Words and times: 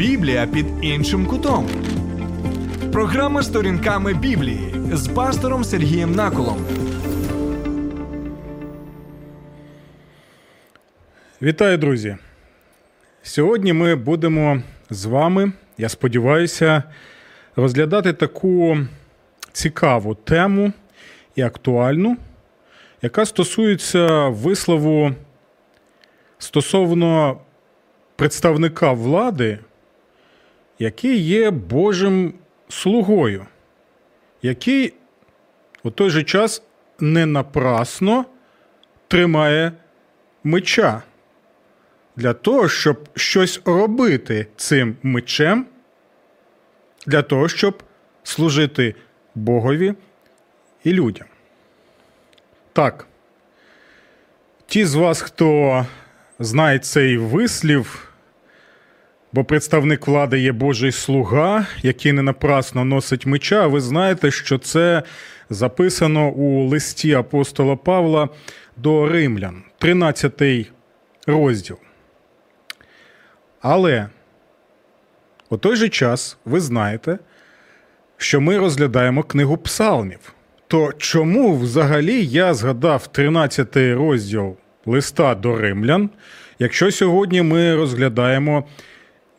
Біблія 0.00 0.46
під 0.46 0.66
іншим 0.82 1.26
кутом. 1.26 1.68
Програма 2.92 3.42
сторінками 3.42 4.14
Біблії 4.14 4.74
з 4.92 5.08
пастором 5.08 5.64
Сергієм 5.64 6.14
Наколом. 6.14 6.66
Вітаю, 11.42 11.78
друзі! 11.78 12.16
Сьогодні 13.22 13.72
ми 13.72 13.94
будемо 13.94 14.62
з 14.90 15.04
вами, 15.04 15.52
я 15.78 15.88
сподіваюся, 15.88 16.82
розглядати 17.56 18.12
таку 18.12 18.78
цікаву 19.52 20.14
тему 20.14 20.72
і 21.36 21.42
актуальну, 21.42 22.16
яка 23.02 23.26
стосується 23.26 24.28
вислову 24.28 25.10
стосовно 26.38 27.40
представника 28.16 28.92
влади, 28.92 29.58
який 30.80 31.18
є 31.18 31.50
Божим 31.50 32.34
слугою, 32.68 33.46
який 34.42 34.94
у 35.82 35.90
той 35.90 36.10
же 36.10 36.22
час 36.22 36.62
не 37.00 37.26
напрасно 37.26 38.24
тримає 39.08 39.72
меча 40.44 41.02
для 42.16 42.32
того, 42.32 42.68
щоб 42.68 43.08
щось 43.14 43.60
робити 43.64 44.46
цим 44.56 44.96
мечем, 45.02 45.66
для 47.06 47.22
того, 47.22 47.48
щоб 47.48 47.82
служити 48.22 48.94
Богові 49.34 49.94
і 50.84 50.92
людям. 50.92 51.26
Так. 52.72 53.06
Ті 54.66 54.84
з 54.84 54.94
вас, 54.94 55.20
хто 55.20 55.86
знає 56.38 56.78
цей 56.78 57.18
вислів, 57.18 58.09
бо 59.32 59.44
представник 59.44 60.06
влади 60.06 60.40
є 60.40 60.52
Божий 60.52 60.92
слуга, 60.92 61.66
який 61.82 62.12
не 62.12 62.22
напрасно 62.22 62.84
носить 62.84 63.26
меча, 63.26 63.66
ви 63.66 63.80
знаєте, 63.80 64.30
що 64.30 64.58
це 64.58 65.02
записано 65.50 66.30
у 66.30 66.68
листі 66.68 67.14
апостола 67.14 67.76
Павла 67.76 68.28
до 68.76 69.08
Римлян, 69.08 69.62
13 69.78 70.42
розділ. 71.26 71.76
Але 73.60 74.08
у 75.50 75.56
той 75.56 75.76
же 75.76 75.88
час 75.88 76.38
ви 76.44 76.60
знаєте, 76.60 77.18
що 78.16 78.40
ми 78.40 78.58
розглядаємо 78.58 79.22
книгу 79.22 79.56
псалмів. 79.56 80.34
То 80.66 80.92
чому 80.92 81.56
взагалі 81.56 82.26
я 82.26 82.54
згадав 82.54 83.06
13 83.06 83.76
розділ 83.76 84.56
листа 84.86 85.34
до 85.34 85.56
римлян, 85.56 86.10
якщо 86.58 86.90
сьогодні 86.90 87.42
ми 87.42 87.74
розглядаємо 87.74 88.64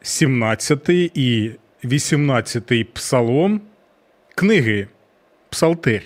17 0.02 0.90
і 0.90 1.52
18 1.84 2.94
псалом 2.94 3.62
книги 4.36 4.88
Псалтир? 5.50 6.02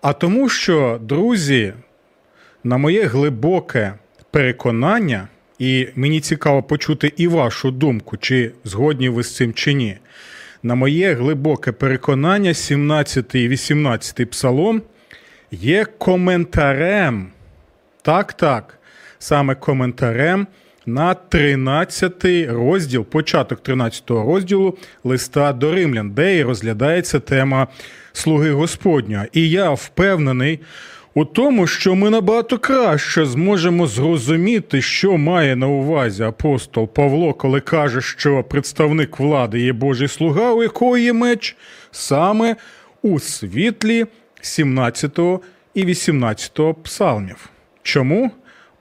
А 0.00 0.12
тому, 0.12 0.48
що, 0.48 1.00
друзі, 1.02 1.74
на 2.64 2.76
моє 2.78 3.04
глибоке 3.04 3.94
переконання, 4.30 5.28
і 5.58 5.88
мені 5.94 6.20
цікаво 6.20 6.62
почути 6.62 7.12
і 7.16 7.28
вашу 7.28 7.70
думку, 7.70 8.16
чи 8.16 8.52
згодні 8.64 9.08
ви 9.08 9.22
з 9.22 9.36
цим 9.36 9.52
чи 9.52 9.72
ні. 9.72 9.98
На 10.62 10.74
моє 10.74 11.14
глибоке 11.14 11.72
переконання, 11.72 12.54
17 12.54 13.34
і 13.34 13.48
18 13.48 14.30
псалом 14.30 14.82
є 15.50 15.84
коментарем. 15.84 17.30
Так, 18.02 18.32
так, 18.32 18.78
саме 19.18 19.54
коментарем 19.54 20.46
на 20.86 21.14
13 21.14 22.24
розділ, 22.48 23.04
початок 23.04 23.60
13 23.60 24.10
розділу 24.10 24.78
листа 25.04 25.52
до 25.52 25.74
римлян, 25.74 26.10
де 26.10 26.36
і 26.36 26.42
розглядається 26.42 27.20
тема 27.20 27.66
слуги 28.12 28.50
Господнього. 28.50 29.24
І 29.32 29.50
я 29.50 29.70
впевнений 29.70 30.60
у 31.14 31.24
тому, 31.24 31.66
що 31.66 31.94
ми 31.94 32.10
набагато 32.10 32.58
краще 32.58 33.24
зможемо 33.24 33.86
зрозуміти, 33.86 34.82
що 34.82 35.16
має 35.16 35.56
на 35.56 35.66
увазі 35.66 36.22
апостол 36.22 36.88
Павло, 36.88 37.34
коли 37.34 37.60
каже, 37.60 38.00
що 38.00 38.44
представник 38.44 39.18
влади 39.18 39.60
є 39.60 39.72
Божий 39.72 40.08
слуга, 40.08 40.52
у 40.52 40.62
якого 40.62 40.98
є 40.98 41.12
меч, 41.12 41.56
саме 41.90 42.56
у 43.02 43.20
світлі 43.20 44.06
17 44.40 45.18
і 45.74 45.84
18 45.84 46.60
псалмів. 46.82 47.48
Чому? 47.82 48.30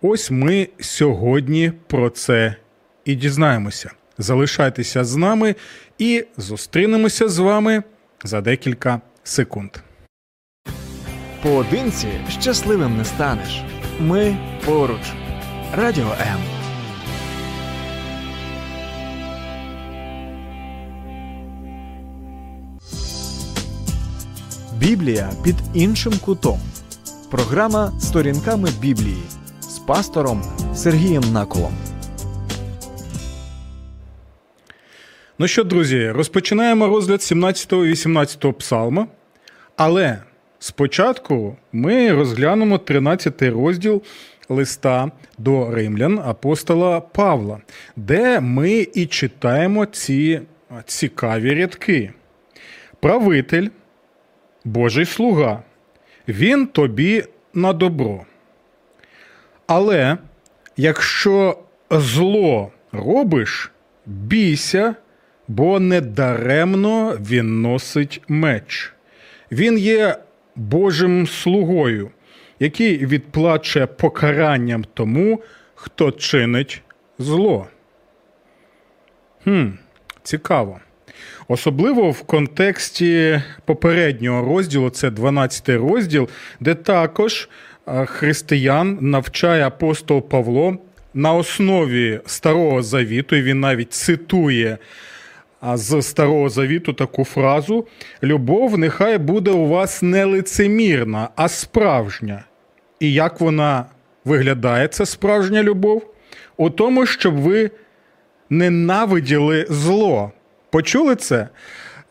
Ось 0.01 0.31
ми 0.31 0.67
сьогодні 0.79 1.71
про 1.87 2.09
це 2.09 2.55
і 3.05 3.15
дізнаємося. 3.15 3.91
Залишайтеся 4.17 5.03
з 5.03 5.15
нами 5.15 5.55
і 5.97 6.25
зустрінемося 6.37 7.27
з 7.27 7.37
вами 7.37 7.83
за 8.23 8.41
декілька 8.41 9.01
секунд. 9.23 9.71
Поодинці 11.43 12.07
щасливим 12.29 12.97
не 12.97 13.05
станеш. 13.05 13.63
Ми 13.99 14.37
поруч. 14.65 15.01
Радіо 15.75 16.15
М. 16.21 16.39
Біблія 24.77 25.31
під 25.43 25.55
іншим 25.73 26.13
кутом. 26.25 26.59
Програма 27.31 27.99
сторінками 27.99 28.69
Біблії 28.81 29.23
пастором 29.87 30.43
Сергієм 30.75 31.23
Наколом. 31.33 31.73
Ну 35.39 35.47
що, 35.47 35.63
друзі, 35.63 36.11
розпочинаємо 36.11 36.87
розгляд 36.87 37.21
17 37.21 37.73
і 37.73 37.75
18 37.75 38.57
псалма. 38.57 39.07
Але 39.75 40.17
спочатку 40.59 41.57
ми 41.71 42.11
розглянемо 42.11 42.77
13 42.77 43.41
розділ 43.41 44.03
листа 44.49 45.11
до 45.37 45.71
римлян 45.71 46.19
апостола 46.25 46.99
Павла, 46.99 47.59
де 47.95 48.39
ми 48.39 48.87
і 48.93 49.05
читаємо 49.05 49.85
ці 49.85 50.41
цікаві 50.85 51.53
рядки. 51.53 52.13
Правитель, 52.99 53.67
Божий 54.65 55.05
слуга, 55.05 55.63
він 56.27 56.67
тобі 56.67 57.23
на 57.53 57.73
добро. 57.73 58.25
Але 59.67 60.17
якщо 60.78 61.57
зло 61.91 62.72
робиш, 62.91 63.72
бійся, 64.05 64.95
бо 65.47 65.79
недаремно 65.79 67.17
він 67.19 67.61
носить 67.61 68.22
меч. 68.27 68.94
Він 69.51 69.77
є 69.77 70.17
Божим 70.56 71.27
слугою, 71.27 72.09
який 72.59 73.06
відплаче 73.06 73.85
покаранням 73.85 74.85
тому, 74.94 75.41
хто 75.75 76.11
чинить 76.11 76.81
зло. 77.19 77.67
Хм, 79.44 79.67
Цікаво. 80.23 80.79
Особливо 81.47 82.11
в 82.11 82.22
контексті 82.22 83.41
попереднього 83.66 84.41
розділу, 84.41 84.89
це 84.89 85.09
12 85.09 85.69
розділ, 85.69 86.29
де 86.59 86.75
також 86.75 87.50
християн 88.05 88.97
навчає 89.01 89.67
апостол 89.67 90.21
Павло 90.21 90.77
на 91.13 91.33
основі 91.33 92.19
Старого 92.25 92.83
Завіту, 92.83 93.35
і 93.35 93.41
він 93.41 93.59
навіть 93.59 93.93
цитує 93.93 94.77
з 95.73 96.01
Старого 96.01 96.49
Завіту 96.49 96.93
таку 96.93 97.23
фразу: 97.23 97.87
Любов 98.23 98.77
нехай 98.77 99.17
буде 99.17 99.51
у 99.51 99.67
вас 99.67 100.01
не 100.01 100.25
лицемірна, 100.25 101.29
а 101.35 101.47
справжня. 101.47 102.43
І 102.99 103.13
як 103.13 103.41
вона 103.41 103.85
виглядає, 104.25 104.87
ця 104.87 105.05
справжня 105.05 105.63
любов? 105.63 106.13
У 106.57 106.69
тому, 106.69 107.06
щоб 107.06 107.35
ви 107.35 107.71
ненавиділи 108.50 109.65
зло. 109.69 110.31
Почули 110.69 111.15
це? 111.15 111.47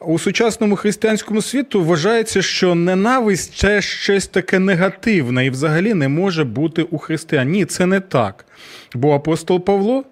У 0.01 0.19
сучасному 0.19 0.77
християнському 0.77 1.43
світу 1.43 1.85
вважається, 1.85 2.43
що 2.43 2.75
ненависть 2.75 3.57
це 3.57 3.83
щось 3.83 4.27
таке 4.27 4.59
негативне 4.59 5.47
і 5.47 5.51
взагалі 5.51 5.95
не 5.95 6.09
може 6.09 6.45
бути 6.45 6.83
у 6.83 6.99
християн. 6.99 7.49
Ні, 7.49 7.65
це 7.65 7.87
не 7.87 8.01
так. 8.01 8.47
Бо 8.95 9.13
апостол 9.13 9.65
Павло 9.65 10.05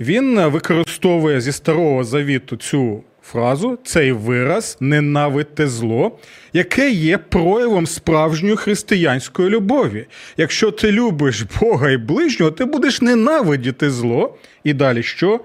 він 0.00 0.40
використовує 0.40 1.40
зі 1.40 1.52
старого 1.52 2.04
завіту 2.04 2.56
цю 2.56 3.02
фразу, 3.22 3.78
цей 3.84 4.12
вираз 4.12 4.76
ненавидьте 4.80 5.68
зло, 5.68 6.18
яке 6.52 6.90
є 6.90 7.18
проявом 7.18 7.86
справжньої 7.86 8.56
християнської 8.56 9.48
любові. 9.48 10.06
Якщо 10.36 10.70
ти 10.70 10.92
любиш 10.92 11.44
Бога 11.60 11.90
і 11.90 11.96
ближнього, 11.96 12.50
ти 12.50 12.64
будеш 12.64 13.02
ненавидіти 13.02 13.90
зло. 13.90 14.36
І 14.64 14.74
далі 14.74 15.02
що? 15.02 15.40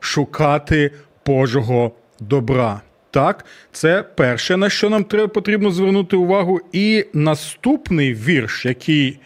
Шукати 0.00 0.90
Божого 1.26 1.92
добра. 2.20 2.80
Так, 3.10 3.44
це 3.72 4.04
перше, 4.14 4.56
на 4.56 4.70
що 4.70 4.90
нам 4.90 5.04
треба 5.04 5.28
потрібно 5.28 5.70
звернути 5.70 6.16
увагу. 6.16 6.60
І 6.72 7.04
наступний 7.14 8.14
вірш, 8.14 8.66
який 8.66 9.18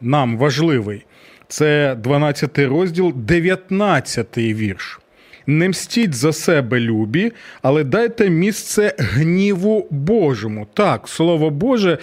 нам 0.00 0.38
важливий, 0.38 1.06
це 1.48 1.94
12 1.94 2.58
розділ, 2.58 3.12
19 3.16 4.38
вірш. 4.38 5.00
Не 5.46 5.68
мстіть 5.68 6.14
за 6.14 6.32
себе 6.32 6.80
любі, 6.80 7.32
але 7.62 7.84
дайте 7.84 8.30
місце 8.30 8.94
гніву 8.98 9.86
Божому. 9.90 10.66
Так, 10.74 11.08
слово 11.08 11.50
Боже. 11.50 11.98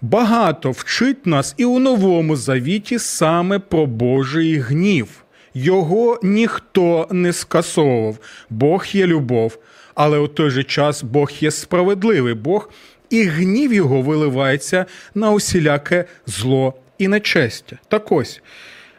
Багато 0.00 0.70
вчить 0.70 1.26
нас 1.26 1.54
і 1.56 1.64
у 1.64 1.78
новому 1.78 2.36
завіті 2.36 2.98
саме 2.98 3.58
про 3.58 3.86
Божий 3.86 4.58
гнів. 4.58 5.24
Його 5.54 6.20
ніхто 6.22 7.08
не 7.10 7.32
скасовував. 7.32 8.18
Бог 8.50 8.86
є 8.92 9.06
любов, 9.06 9.58
але 9.94 10.18
у 10.18 10.28
той 10.28 10.50
же 10.50 10.64
час 10.64 11.02
Бог 11.02 11.30
є 11.40 11.50
справедливий 11.50 12.34
Бог, 12.34 12.70
і 13.10 13.22
гнів 13.22 13.72
його 13.72 14.02
виливається 14.02 14.86
на 15.14 15.32
усіляке 15.32 16.04
зло 16.26 16.74
і 16.98 17.08
нечестя. 17.08 17.78
Так 17.88 18.12
ось. 18.12 18.40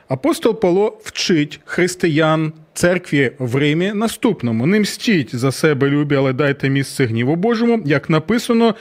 Апостол 0.08 0.60
Павло 0.60 0.98
вчить 1.04 1.60
християн 1.66 2.54
церкві 2.74 3.32
в 3.40 3.56
Римі 3.56 3.92
наступному: 3.94 4.66
не 4.66 4.80
мстіть 4.80 5.36
за 5.36 5.52
себе 5.52 5.90
любі, 5.90 6.16
але 6.16 6.34
дайте 6.34 6.70
місце 6.70 7.06
гніву 7.06 7.36
Божому, 7.36 7.82
як 7.86 8.10
написано, 8.10 8.76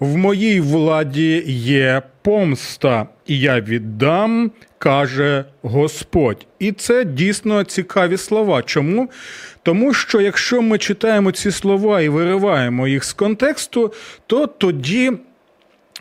в 0.00 0.16
моїй 0.16 0.60
владі 0.60 1.44
є 1.46 2.02
помста, 2.22 3.06
і 3.26 3.38
я 3.38 3.60
віддам, 3.60 4.50
каже 4.84 5.44
Господь. 5.62 6.46
І 6.58 6.72
це 6.72 7.04
дійсно 7.04 7.64
цікаві 7.64 8.16
слова. 8.16 8.62
Чому? 8.62 9.10
Тому 9.62 9.94
що 9.94 10.20
якщо 10.20 10.62
ми 10.62 10.78
читаємо 10.78 11.32
ці 11.32 11.50
слова 11.50 12.00
і 12.00 12.08
вириваємо 12.08 12.88
їх 12.88 13.04
з 13.04 13.12
контексту, 13.12 13.92
то 14.26 14.46
тоді. 14.46 15.12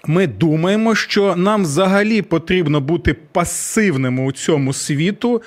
Ми 0.08 0.28
думаємо, 0.28 0.96
що 0.96 1.36
нам 1.36 1.64
взагалі 1.64 2.22
потрібно 2.22 2.82
бути 2.82 3.14
пасивними 3.14 4.26
у 4.26 4.32
цьому 4.32 4.74
світу. 4.74 5.42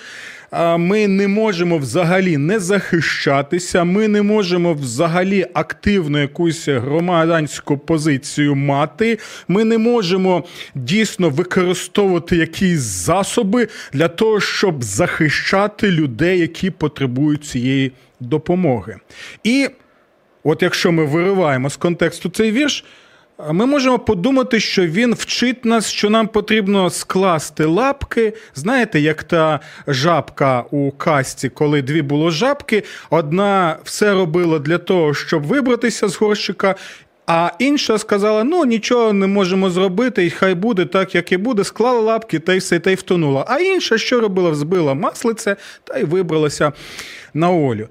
Ми 0.79 1.09
не 1.09 1.29
можемо 1.29 1.79
взагалі 1.79 2.37
не 2.37 2.59
захищатися, 2.59 3.85
ми 3.85 4.09
не 4.09 4.23
можемо 4.23 4.75
взагалі 4.75 5.47
активно 5.55 6.19
якусь 6.19 6.69
громадянську 6.69 7.79
позицію 7.79 8.55
мати. 8.55 9.19
Ми 9.49 9.65
не 9.65 9.79
можемо 9.79 10.45
дійсно 10.75 11.31
використовувати 11.31 12.37
якісь 12.37 12.81
засоби 12.81 13.69
для 13.93 14.09
того, 14.09 14.41
щоб 14.41 14.85
захищати 14.85 15.91
людей, 15.91 16.41
які 16.41 16.71
потребують 16.71 17.45
цієї 17.45 17.93
допомоги. 18.21 18.97
І 19.45 19.69
от 20.45 20.63
якщо 20.63 20.93
ми 20.93 21.05
вириваємо 21.05 21.71
з 21.71 21.77
контексту 21.77 22.29
цей 22.29 22.53
вірш. 22.53 22.85
Ми 23.39 23.67
можемо 23.67 23.99
подумати, 23.99 24.61
що 24.61 24.87
він 24.87 25.15
вчить 25.15 25.65
нас, 25.65 25.91
що 25.91 26.11
нам 26.11 26.29
потрібно 26.29 26.91
скласти 26.91 27.65
лапки. 27.65 28.33
Знаєте, 28.55 29.01
як 29.01 29.25
та 29.25 29.61
жабка 29.87 30.65
у 30.71 30.91
касті, 30.91 31.49
коли 31.49 31.83
дві 31.83 32.03
було 32.03 32.31
жабки, 32.31 32.83
одна 33.11 33.77
все 33.85 34.13
робила 34.13 34.59
для 34.59 34.79
того, 34.79 35.15
щоб 35.15 35.43
вибратися 35.43 36.09
з 36.09 36.17
горщика. 36.17 36.75
А 37.27 37.51
інша 37.59 37.99
сказала: 37.99 38.45
ну 38.45 38.65
нічого 38.65 39.13
не 39.13 39.27
можемо 39.27 39.71
зробити, 39.71 40.27
і 40.27 40.31
хай 40.31 40.55
буде 40.55 40.85
так, 40.85 41.15
як 41.15 41.33
і 41.33 41.37
буде. 41.37 41.65
Склала 41.65 42.01
лапки 42.01 42.39
та 42.39 42.55
й 42.55 42.59
все 42.59 42.79
та 42.79 42.91
й 42.91 42.95
втонула. 42.95 43.45
А 43.49 43.59
інша 43.59 43.99
що 43.99 44.21
робила? 44.21 44.51
Взбила 44.51 44.95
маслице 44.95 45.57
та 45.85 45.99
й 45.99 46.05
вибралася 46.05 46.73
на 47.35 47.51
олю. 47.51 47.89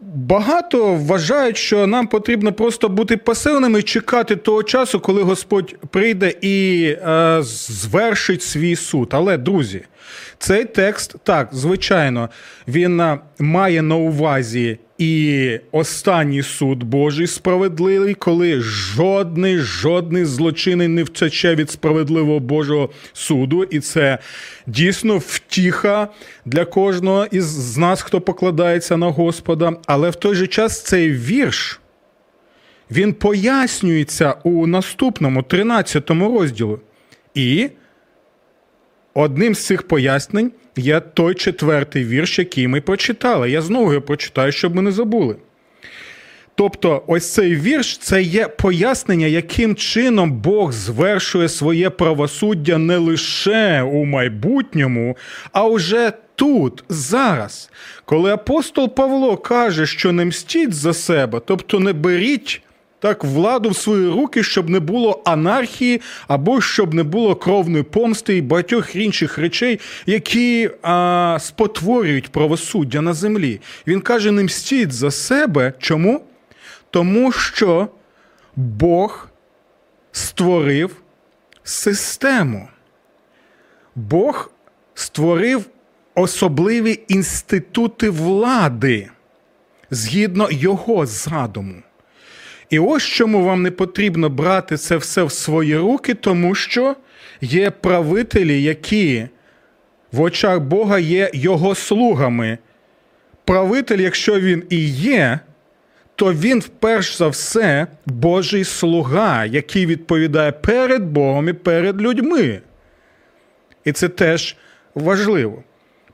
Багато 0.00 0.94
вважають, 0.94 1.56
що 1.56 1.86
нам 1.86 2.06
потрібно 2.06 2.52
просто 2.52 2.88
бути 2.88 3.16
пасивними 3.16 3.82
чекати 3.82 4.36
того 4.36 4.62
часу, 4.62 5.00
коли 5.00 5.22
Господь 5.22 5.76
прийде 5.90 6.34
і 6.40 6.84
е, 6.84 7.38
звершить 7.42 8.42
свій 8.42 8.76
суд. 8.76 9.08
Але, 9.12 9.38
друзі, 9.38 9.82
цей 10.38 10.64
текст, 10.64 11.14
так, 11.22 11.48
звичайно, 11.52 12.30
він 12.68 13.00
е, 13.00 13.18
має 13.38 13.82
на 13.82 13.96
увазі 13.96 14.78
і 14.98 15.60
останній 15.72 16.42
суд 16.42 16.82
Божий 16.82 17.26
справедливий, 17.26 18.14
коли 18.14 18.60
жодний 18.60 19.58
жодний 19.58 20.24
злочинний 20.24 20.88
не 20.88 21.02
втече 21.02 21.54
від 21.54 21.70
справедливого 21.70 22.40
Божого 22.40 22.90
суду, 23.12 23.64
і 23.64 23.80
це 23.80 24.18
дійсно 24.66 25.18
втіха 25.18 26.08
для 26.44 26.64
кожного 26.64 27.26
із 27.30 27.76
нас, 27.76 28.02
хто 28.02 28.20
покладається 28.20 28.96
на 28.96 29.06
Господа. 29.06 29.72
Але 29.86 30.10
в 30.10 30.16
той 30.16 30.34
же 30.34 30.46
час 30.46 30.82
цей 30.82 31.12
вірш. 31.12 31.80
Він 32.90 33.12
пояснюється 33.12 34.34
у 34.42 34.66
наступному 34.66 35.42
13 35.42 36.10
розділу. 36.10 36.80
І 37.34 37.68
одним 39.22 39.54
з 39.54 39.66
цих 39.66 39.82
пояснень 39.82 40.52
є 40.76 41.00
той 41.00 41.34
четвертий 41.34 42.04
вірш, 42.04 42.38
який 42.38 42.68
ми 42.68 42.80
прочитали. 42.80 43.50
Я 43.50 43.62
знову 43.62 43.92
його 43.92 44.02
прочитаю, 44.06 44.52
щоб 44.52 44.74
ми 44.74 44.82
не 44.82 44.92
забули. 44.92 45.36
Тобто, 46.54 47.02
ось 47.06 47.32
цей 47.32 47.56
вірш 47.56 47.98
це 47.98 48.22
є 48.22 48.48
пояснення, 48.48 49.26
яким 49.26 49.74
чином 49.74 50.32
Бог 50.32 50.72
звершує 50.72 51.48
своє 51.48 51.90
правосуддя 51.90 52.78
не 52.78 52.96
лише 52.96 53.82
у 53.82 54.04
майбутньому, 54.04 55.16
а 55.52 55.68
вже 55.68 56.12
тут, 56.34 56.84
зараз. 56.88 57.70
Коли 58.04 58.32
апостол 58.32 58.94
Павло 58.94 59.36
каже, 59.36 59.86
що 59.86 60.12
не 60.12 60.24
мстіть 60.24 60.74
за 60.74 60.92
себе, 60.92 61.40
тобто 61.46 61.80
не 61.80 61.92
беріть 61.92 62.62
так, 63.06 63.24
владу 63.24 63.70
в 63.70 63.76
свої 63.76 64.08
руки, 64.08 64.42
щоб 64.42 64.70
не 64.70 64.80
було 64.80 65.22
анархії, 65.24 66.00
або 66.28 66.60
щоб 66.60 66.94
не 66.94 67.02
було 67.02 67.36
кровної 67.36 67.82
помсти 67.82 68.36
і 68.36 68.42
багатьох 68.42 68.96
інших 68.96 69.38
речей, 69.38 69.80
які 70.06 70.70
а, 70.82 71.38
спотворюють 71.40 72.28
правосуддя 72.28 73.00
на 73.00 73.14
землі. 73.14 73.60
Він 73.86 74.00
каже: 74.00 74.30
не 74.30 74.42
мстіть 74.42 74.92
за 74.92 75.10
себе. 75.10 75.72
Чому? 75.78 76.20
Тому 76.90 77.32
що 77.32 77.88
Бог 78.56 79.28
створив 80.12 80.96
систему. 81.64 82.68
Бог 83.94 84.50
створив 84.94 85.64
особливі 86.14 87.00
інститути 87.08 88.10
влади 88.10 89.08
згідно 89.90 90.48
його 90.50 91.06
задуму. 91.06 91.82
І 92.70 92.78
ось 92.78 93.02
чому 93.02 93.44
вам 93.44 93.62
не 93.62 93.70
потрібно 93.70 94.28
брати 94.28 94.76
це 94.76 94.96
все 94.96 95.22
в 95.22 95.32
свої 95.32 95.76
руки, 95.76 96.14
тому 96.14 96.54
що 96.54 96.96
є 97.40 97.70
правителі, 97.70 98.62
які 98.62 99.28
в 100.12 100.20
очах 100.20 100.60
Бога 100.60 100.98
є 100.98 101.30
його 101.34 101.74
слугами. 101.74 102.58
Правитель, 103.44 103.98
якщо 103.98 104.40
він 104.40 104.62
і 104.70 104.88
є, 104.88 105.38
то 106.16 106.32
він 106.32 106.62
перш 106.80 107.16
за 107.16 107.28
все 107.28 107.86
Божий 108.06 108.64
слуга, 108.64 109.44
який 109.44 109.86
відповідає 109.86 110.52
перед 110.52 111.04
Богом 111.04 111.48
і 111.48 111.52
перед 111.52 112.02
людьми. 112.02 112.60
І 113.84 113.92
це 113.92 114.08
теж 114.08 114.56
важливо. 114.94 115.62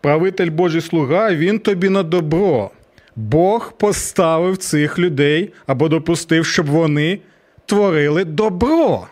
Правитель 0.01 0.51
Божий 0.51 0.81
слуга, 0.81 1.35
він 1.35 1.59
тобі 1.59 1.89
на 1.89 2.03
добро. 2.03 2.71
Бог 3.17 3.73
поставив 3.73 4.57
цих 4.57 4.99
людей 4.99 5.53
або 5.67 5.89
допустив, 5.89 6.47
щоб 6.47 6.67
вони 6.67 7.19
творили 7.67 8.25
добро. 8.25 9.07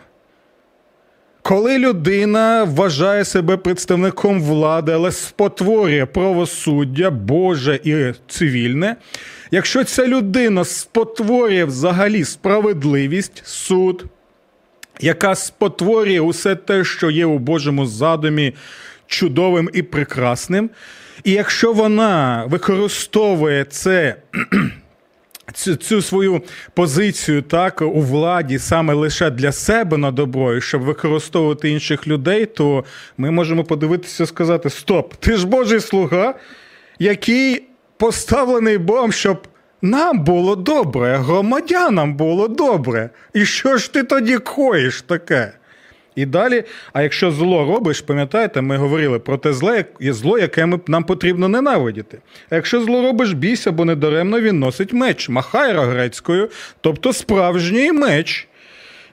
Коли 1.41 1.77
людина 1.77 2.63
вважає 2.63 3.25
себе 3.25 3.57
представником 3.57 4.41
влади, 4.41 4.91
але 4.91 5.11
спотворює 5.11 6.05
правосуддя 6.05 7.09
Боже 7.09 7.79
і 7.83 8.13
цивільне, 8.27 8.95
якщо 9.51 9.83
ця 9.83 10.07
людина 10.07 10.65
спотворює 10.65 11.65
взагалі 11.65 12.23
справедливість, 12.23 13.41
суд, 13.45 14.05
яка 14.99 15.35
спотворює 15.35 16.19
усе 16.19 16.55
те, 16.55 16.83
що 16.83 17.09
є 17.09 17.25
у 17.25 17.39
Божому 17.39 17.85
задумі 17.85 18.53
чудовим 19.07 19.69
і 19.73 19.81
прекрасним, 19.81 20.69
і 21.23 21.31
якщо 21.31 21.73
вона 21.73 22.45
використовує 22.45 23.63
це. 23.63 24.15
Цю 25.53 25.75
цю 25.75 26.01
свою 26.01 26.41
позицію 26.73 27.41
так 27.41 27.81
у 27.81 28.01
владі 28.01 28.59
саме 28.59 28.93
лише 28.93 29.29
для 29.29 29.51
себе 29.51 29.97
на 29.97 30.11
добро, 30.11 30.55
і 30.55 30.61
щоб 30.61 30.81
використовувати 30.81 31.69
інших 31.69 32.07
людей, 32.07 32.45
то 32.45 32.83
ми 33.17 33.31
можемо 33.31 33.63
подивитися 33.63 34.23
і 34.23 34.27
сказати: 34.27 34.69
Стоп, 34.69 35.13
ти 35.15 35.37
ж 35.37 35.47
Божий 35.47 35.79
слуга, 35.79 36.33
який 36.99 37.63
поставлений 37.97 38.77
Богом, 38.77 39.11
щоб 39.11 39.47
нам 39.81 40.19
було 40.23 40.55
добре, 40.55 41.17
громадянам 41.17 42.15
було 42.15 42.47
добре. 42.47 43.09
І 43.33 43.45
що 43.45 43.77
ж 43.77 43.93
ти 43.93 44.03
тоді 44.03 44.37
коїш 44.37 45.01
таке? 45.01 45.53
І 46.15 46.25
далі, 46.25 46.63
а 46.93 47.01
якщо 47.01 47.31
зло 47.31 47.65
робиш, 47.65 48.01
пам'ятаєте, 48.01 48.61
ми 48.61 48.77
говорили 48.77 49.19
про 49.19 49.37
те 49.37 49.53
зле, 49.53 49.85
є 49.99 50.13
зло, 50.13 50.39
яке 50.39 50.65
нам 50.87 51.03
потрібно 51.03 51.47
ненавидіти. 51.47 52.17
А 52.49 52.55
якщо 52.55 52.81
зло 52.81 53.01
робиш 53.01 53.33
бійся, 53.33 53.71
бо 53.71 53.85
недаремно 53.85 54.41
він 54.41 54.59
носить 54.59 54.93
меч, 54.93 55.29
махайра 55.29 55.81
грецькою, 55.81 56.49
тобто 56.81 57.13
справжній 57.13 57.91
меч. 57.91 58.47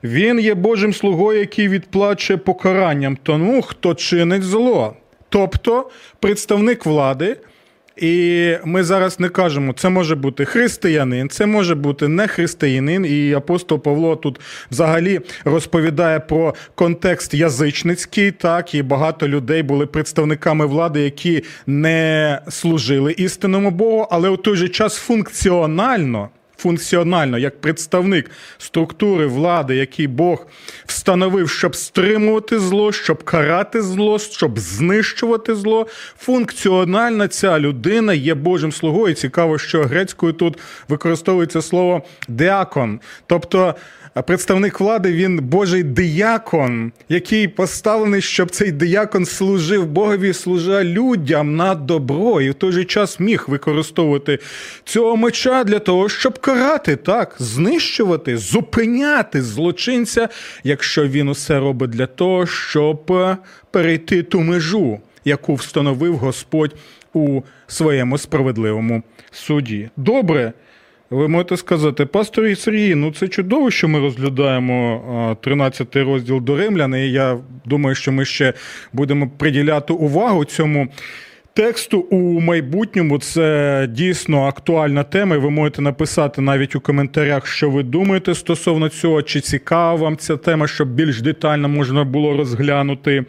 Він 0.04 0.40
є 0.40 0.54
Божим 0.54 0.94
слугою, 0.94 1.40
який 1.40 1.68
відплачує 1.68 2.36
покаранням 2.36 3.18
тому, 3.22 3.62
хто 3.62 3.94
чинить 3.94 4.42
зло. 4.42 4.96
Тобто 5.28 5.90
представник 6.20 6.86
влади 6.86 7.36
І 8.00 8.56
ми 8.64 8.84
зараз 8.84 9.20
не 9.20 9.28
кажемо, 9.28 9.72
це 9.72 9.88
може 9.88 10.14
бути 10.14 10.44
християнин, 10.44 11.28
це 11.28 11.46
може 11.46 11.74
бути 11.74 12.08
не 12.08 12.28
християнин. 12.28 13.06
І 13.06 13.32
апостол 13.32 13.82
Павло 13.82 14.16
тут 14.16 14.40
взагалі 14.70 15.20
розповідає 15.44 16.20
про 16.20 16.54
контекст 16.74 17.34
язичницький, 17.34 18.32
так 18.32 18.74
і 18.74 18.82
багато 18.82 19.28
людей 19.28 19.62
були 19.62 19.86
представниками 19.86 20.66
влади, 20.66 21.00
які 21.00 21.44
не 21.66 22.40
служили 22.48 23.12
істинному 23.12 23.70
Богу, 23.70 24.08
але 24.10 24.28
у 24.28 24.36
той 24.36 24.56
же 24.56 24.68
час 24.68 24.96
функціонально 24.96 26.28
функціонально, 26.58 27.38
як 27.38 27.60
представник 27.60 28.30
структури 28.58 29.26
влади, 29.26 29.76
який 29.76 30.06
Бог 30.06 30.46
встановив, 30.86 31.50
щоб 31.50 31.76
стримувати 31.76 32.58
зло, 32.58 32.92
щоб 32.92 33.22
карати 33.22 33.82
зло, 33.82 34.18
щоб 34.18 34.58
знищувати 34.58 35.54
зло. 35.54 35.86
Функціональна 36.18 37.28
ця 37.28 37.58
людина 37.58 38.14
є 38.14 38.34
Божим 38.34 38.72
слугою. 38.72 39.14
Цікаво, 39.14 39.58
що 39.58 39.82
грецькою 39.82 40.32
тут 40.32 40.58
використовується 40.88 41.62
слово 41.62 42.02
деакон, 42.28 43.00
тобто 43.26 43.74
представник 44.22 44.80
влади, 44.80 45.12
він 45.12 45.38
Божий 45.38 45.82
диякон, 45.82 46.92
який 47.08 47.48
поставлений, 47.48 48.22
щоб 48.22 48.50
цей 48.50 48.72
диякон 48.72 49.24
служив 49.24 49.86
Богові, 49.86 50.32
служа 50.32 50.84
людям 50.84 51.56
на 51.56 51.74
добро, 51.74 52.40
і 52.40 52.50
в 52.50 52.54
той 52.54 52.72
же 52.72 52.84
час 52.84 53.20
міг 53.20 53.44
використовувати 53.48 54.38
цього 54.84 55.16
меча 55.16 55.64
для 55.64 55.78
того, 55.78 56.08
щоб 56.08 56.38
карати, 56.38 56.96
так, 56.96 57.36
знищувати, 57.38 58.36
зупиняти 58.36 59.42
злочинця, 59.42 60.28
якщо 60.64 61.08
він 61.08 61.28
усе 61.28 61.58
робить 61.58 61.90
для 61.90 62.06
того, 62.06 62.46
щоб 62.46 63.12
перейти 63.70 64.22
ту 64.22 64.40
межу, 64.40 65.00
яку 65.24 65.54
встановив 65.54 66.16
Господь 66.16 66.74
у 67.12 67.42
своєму 67.66 68.18
справедливому 68.18 69.02
суді. 69.30 69.90
Добре. 69.96 70.52
Ви 71.10 71.28
можете 71.28 71.56
сказати, 71.56 72.06
пастор 72.06 72.58
Сергій, 72.58 72.94
ну 72.94 73.12
це 73.12 73.28
чудово, 73.28 73.70
що 73.70 73.88
ми 73.88 74.00
розглядаємо 74.00 75.36
13 75.40 75.96
розділ 75.96 76.40
до 76.40 76.56
римлян, 76.56 76.94
і 76.94 77.10
я 77.10 77.38
думаю, 77.64 77.94
що 77.94 78.12
ми 78.12 78.24
ще 78.24 78.52
будемо 78.92 79.30
приділяти 79.38 79.92
увагу 79.92 80.44
цьому 80.44 80.88
тексту 81.58 81.98
у 81.98 82.40
майбутньому. 82.40 83.18
Це 83.18 83.86
дійсно 83.90 84.42
актуальна 84.42 85.02
тема. 85.04 85.36
і 85.36 85.38
Ви 85.38 85.50
можете 85.50 85.82
написати 85.82 86.40
навіть 86.40 86.76
у 86.76 86.80
коментарях, 86.80 87.46
що 87.46 87.70
ви 87.70 87.82
думаєте 87.82 88.34
стосовно 88.34 88.88
цього, 88.88 89.22
чи 89.22 89.40
цікава 89.40 89.94
вам 89.94 90.16
ця 90.16 90.36
тема, 90.36 90.68
щоб 90.68 90.88
більш 90.88 91.22
детально 91.22 91.68
можна 91.68 92.04
було 92.04 92.36
розглянути. 92.36 93.24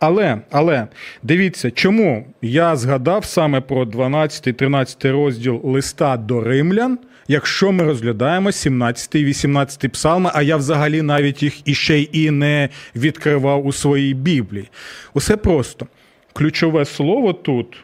Але, 0.00 0.38
але 0.50 0.86
дивіться, 1.22 1.70
чому 1.70 2.26
я 2.42 2.76
згадав 2.76 3.24
саме 3.24 3.60
про 3.60 3.84
12-13 3.84 5.12
розділ 5.12 5.60
листа 5.64 6.16
до 6.16 6.40
римлян 6.40 6.98
якщо 7.28 7.72
ми 7.72 7.84
розглядаємо 7.84 8.52
17 8.52 9.14
і 9.14 9.24
18 9.24 9.92
псалми, 9.92 10.30
а 10.34 10.42
я 10.42 10.56
взагалі 10.56 11.02
навіть 11.02 11.42
їх 11.42 11.68
іще 11.68 12.00
і 12.00 12.30
не 12.30 12.68
відкривав 12.96 13.66
у 13.66 13.72
своїй 13.72 14.14
Біблії. 14.14 14.68
Усе 15.14 15.36
просто. 15.36 15.86
Ключове 16.32 16.84
слово 16.84 17.32
тут 17.32 17.76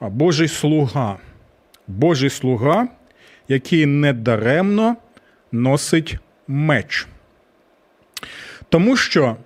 Божий 0.00 0.48
слуга. 0.48 1.18
Божий 1.86 2.30
слуга, 2.30 2.88
який 3.48 3.86
недаремно 3.86 4.96
носить 5.52 6.16
меч. 6.48 7.06
Тому 8.68 8.96
що, 8.96 9.36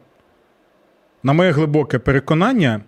на 1.23 1.33
моє 1.33 1.51
глибоке 1.51 1.99
переконання, 1.99 2.81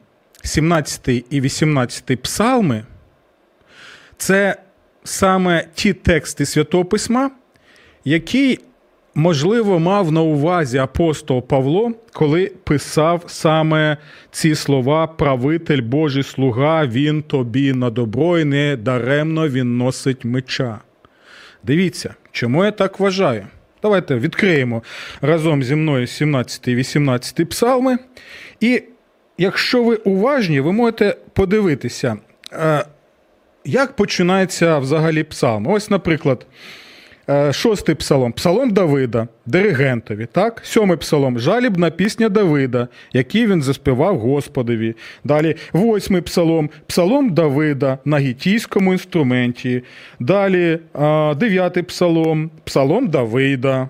17 0.42 1.08
і 1.08 1.40
18 1.40 2.22
псалми 2.22 2.84
це 4.16 4.56
саме 5.08 5.64
ті 5.74 5.92
тексти 5.92 6.46
Святого 6.46 6.84
Письма, 6.84 7.30
які, 8.04 8.58
можливо, 9.14 9.78
мав 9.78 10.12
на 10.12 10.22
увазі 10.22 10.78
апостол 10.78 11.42
Павло, 11.42 11.92
коли 12.12 12.52
писав 12.64 13.24
саме 13.26 13.96
ці 14.30 14.54
слова 14.54 15.06
правитель 15.06 15.82
Божий 15.82 16.22
слуга, 16.22 16.86
він 16.86 17.22
тобі 17.22 17.72
на 17.72 17.90
добро 17.90 18.38
і 18.38 18.44
не 18.44 18.76
даремно 18.76 19.48
він 19.48 19.76
носить 19.76 20.24
меча. 20.24 20.78
Дивіться, 21.62 22.14
чому 22.32 22.64
я 22.64 22.70
так 22.70 23.00
вважаю? 23.00 23.46
Давайте 23.82 24.16
відкриємо 24.16 24.82
разом 25.20 25.62
зі 25.62 25.74
мною 25.74 26.06
17 26.06 26.68
і 26.68 26.74
18 26.74 27.48
псалми. 27.48 27.98
І 28.60 28.82
якщо 29.38 29.84
ви 29.84 29.96
уважні, 29.96 30.60
ви 30.60 30.72
можете 30.72 31.16
подивитися. 31.32 32.16
Як 33.68 33.96
починається 33.96 34.78
взагалі 34.78 35.22
псалм? 35.22 35.66
Ось, 35.66 35.90
наприклад, 35.90 36.46
е, 37.30 37.52
шостий 37.52 37.94
псалом 37.94 38.32
псалом 38.32 38.70
Давида, 38.70 39.28
диригентові. 39.46 40.26
так? 40.32 40.60
Сьомий 40.64 40.96
псалом 40.96 41.38
жалібна 41.38 41.90
пісня 41.90 42.28
Давида, 42.28 42.88
який 43.12 43.46
він 43.46 43.62
заспівав 43.62 44.18
Господові. 44.18 44.94
Далі 45.24 45.56
восьмий 45.72 46.22
псалом 46.22 46.70
псалом 46.86 47.30
Давида 47.30 47.98
на 48.04 48.18
гітійському 48.18 48.92
інструменті. 48.92 49.82
Далі 50.20 50.78
дев'ятий 51.36 51.82
псалом 51.82 52.50
псалом 52.64 53.08
Давида. 53.08 53.88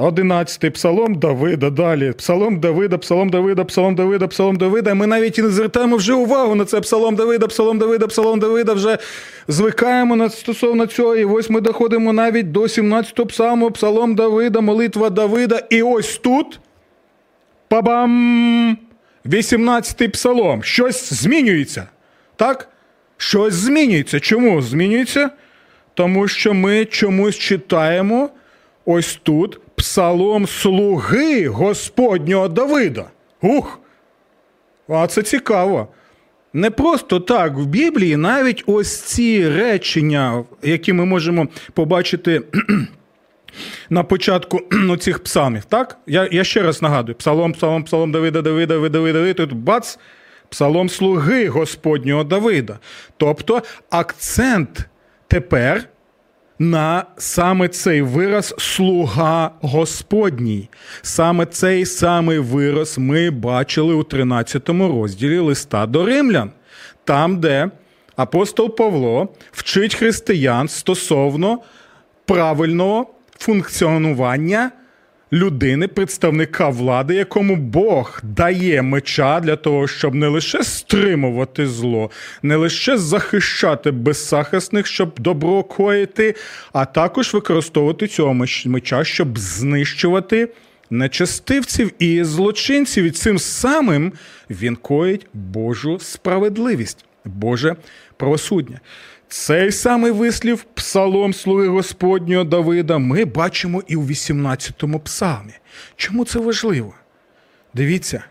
Одинадцятий 0.00 0.70
псалом 0.70 1.14
Давида, 1.14 1.70
далі. 1.70 2.12
Псалом 2.12 2.60
Давида, 2.60 2.98
псалом 2.98 3.30
Давида, 3.30 3.64
псалом 3.64 3.94
Давида, 3.94 4.28
псалом 4.28 4.56
Давида. 4.56 4.94
Ми 4.94 5.06
навіть 5.06 5.38
і 5.38 5.42
не 5.42 5.48
звертаємо 5.48 5.96
вже 5.96 6.12
увагу 6.12 6.54
на 6.54 6.64
це 6.64 6.80
псалом 6.80 7.14
Давида, 7.14 7.46
псалом 7.46 7.78
Давида, 7.78 8.06
псалом 8.06 8.40
Давида. 8.40 8.72
Вже 8.72 8.98
звикаємо 9.48 10.16
на 10.16 10.30
стосовно 10.30 10.86
цього. 10.86 11.16
І 11.16 11.24
ось 11.24 11.50
ми 11.50 11.60
доходимо 11.60 12.12
навіть 12.12 12.52
до 12.52 12.60
17-го 12.60 13.26
псалму, 13.26 13.70
псалом 13.70 14.14
Давида, 14.14 14.60
молитва 14.60 15.10
Давида. 15.10 15.62
І 15.70 15.82
ось 15.82 16.18
тут. 16.18 16.60
Па-бам! 17.68 18.78
18-й 19.26 20.08
псалом. 20.08 20.62
Щось 20.62 21.12
змінюється. 21.12 21.88
Так? 22.36 22.68
Щось 23.16 23.54
змінюється. 23.54 24.20
Чому 24.20 24.62
змінюється? 24.62 25.30
Тому 25.94 26.28
що 26.28 26.54
ми 26.54 26.84
чомусь 26.84 27.36
читаємо 27.36 28.30
ось 28.84 29.20
тут 29.22 29.60
псалом 29.80 30.46
слуги 30.46 31.48
Господнього 31.48 32.48
Давида. 32.48 33.04
Ух! 33.42 33.78
А 34.88 35.06
це 35.06 35.22
цікаво. 35.22 35.88
Не 36.52 36.70
просто 36.70 37.20
так 37.20 37.54
в 37.54 37.66
Біблії 37.66 38.16
навіть 38.16 38.64
ось 38.66 39.00
ці 39.00 39.48
речення, 39.48 40.44
які 40.62 40.92
ми 40.92 41.04
можемо 41.04 41.48
побачити 41.72 42.42
на 43.90 44.02
початку 44.02 44.60
цих 45.00 45.24
псалмів. 45.24 45.64
Так? 45.64 45.98
Я 46.06 46.28
я 46.32 46.44
ще 46.44 46.62
раз 46.62 46.82
нагадую: 46.82 47.16
псалом, 47.16 47.52
псалом, 47.52 47.84
псалом 47.84 48.12
Давида, 48.12 48.42
Давида, 48.42 48.74
Давида, 48.74 49.12
Давида, 49.12 49.34
тут 49.34 49.52
бац, 49.52 49.98
псалом 50.48 50.88
слуги 50.88 51.48
Господнього 51.48 52.24
Давида. 52.24 52.78
Тобто 53.16 53.62
акцент 53.90 54.88
тепер 55.28 55.88
на 56.60 57.04
саме 57.16 57.68
цей 57.68 58.02
вираз 58.02 58.54
слуга 58.58 59.50
Господній. 59.60 60.68
Саме 61.02 61.46
цей 61.46 61.86
самий 61.86 62.38
вираз 62.38 62.98
ми 62.98 63.30
бачили 63.30 63.94
у 63.94 64.02
13 64.02 64.68
розділі 64.68 65.38
листа 65.38 65.86
до 65.86 66.06
римлян, 66.06 66.50
там, 67.04 67.40
де 67.40 67.70
апостол 68.16 68.76
Павло 68.76 69.28
вчить 69.52 69.94
християн 69.94 70.68
стосовно 70.68 71.58
правильного 72.24 73.06
функціонування 73.38 74.70
людини, 75.32 75.88
представника 75.88 76.68
влади, 76.68 77.14
якому 77.14 77.56
Бог 77.56 78.20
дає 78.22 78.82
меча 78.82 79.40
для 79.40 79.56
того, 79.56 79.88
щоб 79.88 80.14
не 80.14 80.28
лише 80.28 80.64
стримувати 80.64 81.66
зло, 81.66 82.10
не 82.42 82.56
лише 82.56 82.98
захищати 82.98 83.90
беззахисних, 83.90 84.86
щоб 84.86 85.20
добро 85.20 85.62
коїти, 85.62 86.34
а 86.72 86.84
також 86.84 87.34
використовувати 87.34 88.06
цього 88.06 88.46
меча, 88.64 89.04
щоб 89.04 89.38
знищувати. 89.38 90.48
Нечестивців 90.92 91.92
і 91.98 92.24
злочинців, 92.24 93.04
і 93.04 93.10
цим 93.10 93.38
самим 93.38 94.12
він 94.50 94.76
коїть 94.76 95.26
Божу 95.34 95.98
справедливість, 95.98 97.04
Боже 97.24 97.76
правосуддя. 98.16 98.80
Цей 99.32 99.72
самий 99.72 100.10
вислів, 100.10 100.62
псалом 100.74 101.34
слуги 101.34 101.68
Господнього 101.68 102.44
Давида, 102.44 102.98
ми 102.98 103.24
бачимо 103.24 103.82
і 103.86 103.96
у 103.96 104.02
18-му 104.02 105.00
псалмі. 105.00 105.52
Чому 105.96 106.24
це 106.24 106.38
важливо? 106.38 106.94
Дивіться. 107.74 108.24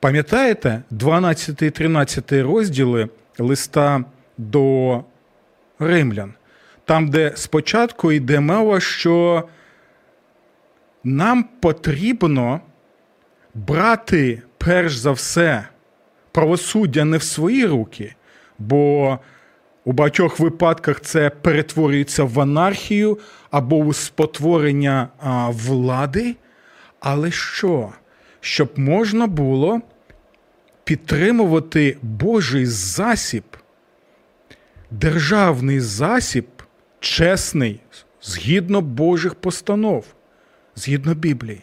Пам'ятаєте 0.00 0.82
12 0.90 1.62
і 1.62 1.70
13 1.70 2.32
розділи 2.32 3.08
листа 3.38 4.04
до 4.38 5.04
римлян, 5.78 6.34
там, 6.84 7.08
де 7.08 7.32
спочатку 7.34 8.12
йде 8.12 8.40
мова, 8.40 8.80
що 8.80 9.44
нам 11.04 11.44
потрібно 11.60 12.60
брати 13.54 14.42
перш 14.58 14.96
за 14.96 15.12
все 15.12 15.68
правосуддя 16.32 17.04
не 17.04 17.16
в 17.16 17.22
свої 17.22 17.66
руки 17.66 18.14
бо 18.58 19.18
у 19.84 19.92
багатьох 19.92 20.40
випадках 20.40 21.00
це 21.00 21.30
перетворюється 21.30 22.24
в 22.24 22.40
анархію 22.40 23.18
або 23.50 23.76
у 23.76 23.92
спотворення 23.92 25.08
а, 25.20 25.50
влади. 25.50 26.36
Але 27.00 27.30
що? 27.30 27.92
Щоб 28.40 28.70
можна 28.76 29.26
було 29.26 29.80
підтримувати 30.84 31.96
Божий 32.02 32.66
засіб, 32.66 33.44
державний 34.90 35.80
засіб, 35.80 36.46
чесний, 37.00 37.80
згідно 38.22 38.80
Божих 38.80 39.34
постанов, 39.34 40.04
згідно 40.76 41.14
Біблії. 41.14 41.62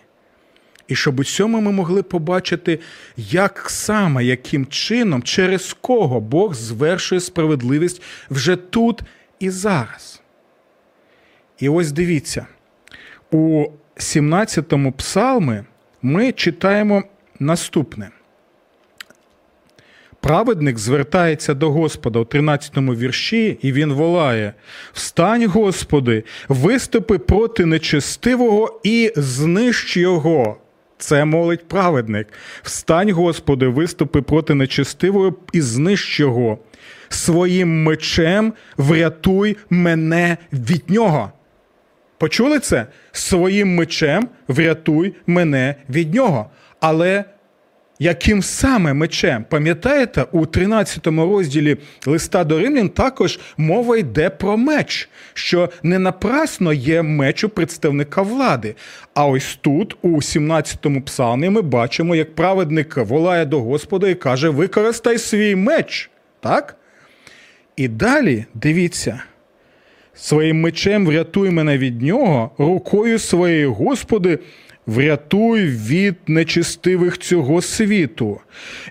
І 0.92 0.96
щоб 0.96 1.20
у 1.20 1.24
цьому 1.24 1.62
ми 1.62 1.72
могли 1.72 2.04
побачити, 2.04 2.80
як 3.18 3.66
саме, 3.70 4.26
яким 4.26 4.66
чином, 4.66 5.24
через 5.24 5.78
кого 5.82 6.20
Бог 6.20 6.54
звершує 6.54 7.22
справедливість 7.22 8.02
вже 8.30 8.56
тут 8.56 9.02
і 9.40 9.50
зараз. 9.50 10.22
І 11.60 11.70
ось 11.70 11.92
дивіться, 11.92 12.48
у 13.32 13.66
17-му 13.98 14.92
псалмі 14.92 15.64
ми 16.02 16.32
читаємо 16.32 17.04
наступне. 17.40 18.10
Праведник 20.20 20.78
звертається 20.78 21.54
до 21.54 21.72
Господа 21.72 22.20
у 22.20 22.24
13-му 22.24 22.96
вірші, 22.96 23.58
і 23.62 23.72
він 23.72 23.94
волає: 23.94 24.54
Встань, 24.94 25.48
Господи, 25.48 26.24
виступи 26.50 27.18
проти 27.18 27.66
нечестивого 27.66 28.82
і 28.84 29.14
знищ 29.16 29.98
його. 29.98 30.61
Це 31.02 31.26
молить 31.26 31.68
праведник. 31.68 32.28
Встань, 32.64 33.12
Господи, 33.12 33.68
виступи 33.68 34.22
проти 34.22 34.54
нечестивого 34.54 35.36
і 35.54 35.62
знищ 35.62 36.20
його. 36.20 36.58
Своїм 37.10 37.84
мечем 37.84 38.54
врятуй 38.78 39.58
мене 39.70 40.38
від 40.54 40.90
нього. 40.90 41.32
Почули 42.18 42.60
це? 42.60 42.86
Своїм 43.12 43.76
мечем 43.76 44.30
врятуй 44.48 45.16
мене 45.28 45.76
від 45.90 46.14
нього. 46.14 46.50
Але 46.80 47.24
яким 48.02 48.44
саме 48.44 48.94
мечем? 48.94 49.46
Пам'ятаєте, 49.50 50.26
у 50.32 50.46
13 50.46 51.08
розділі 51.08 51.78
листа 52.06 52.44
до 52.44 52.60
Римлян 52.60 52.90
також 52.90 53.40
мова 53.58 53.98
йде 53.98 54.30
про 54.30 54.58
меч, 54.58 55.10
що 55.34 55.70
не 55.84 56.00
напрасно 56.00 56.74
є 56.74 57.02
меч 57.02 57.44
у 57.44 57.50
представника 57.50 58.22
влади. 58.22 58.76
А 59.14 59.26
ось 59.26 59.60
тут, 59.62 59.98
у 60.02 60.08
17-му 60.08 61.02
псалмі, 61.02 61.50
ми 61.50 61.62
бачимо, 61.62 62.16
як 62.16 62.36
праведник 62.36 62.98
волає 62.98 63.46
до 63.46 63.62
Господа 63.62 64.10
і 64.10 64.16
каже: 64.16 64.50
Використай 64.50 65.18
свій 65.18 65.56
меч. 65.56 66.10
Так? 66.40 66.76
І 67.76 67.88
далі 67.88 68.46
дивіться. 68.54 69.22
Своїм 70.14 70.62
мечем 70.62 71.06
врятуй 71.06 71.50
мене 71.50 71.78
від 71.78 72.02
нього, 72.02 72.52
рукою 72.58 73.20
своєю, 73.20 73.74
Господи, 73.74 74.40
врятуй 74.88 75.66
від 75.66 76.16
нечистивих 76.28 77.18
цього 77.18 77.62
світу, 77.62 78.40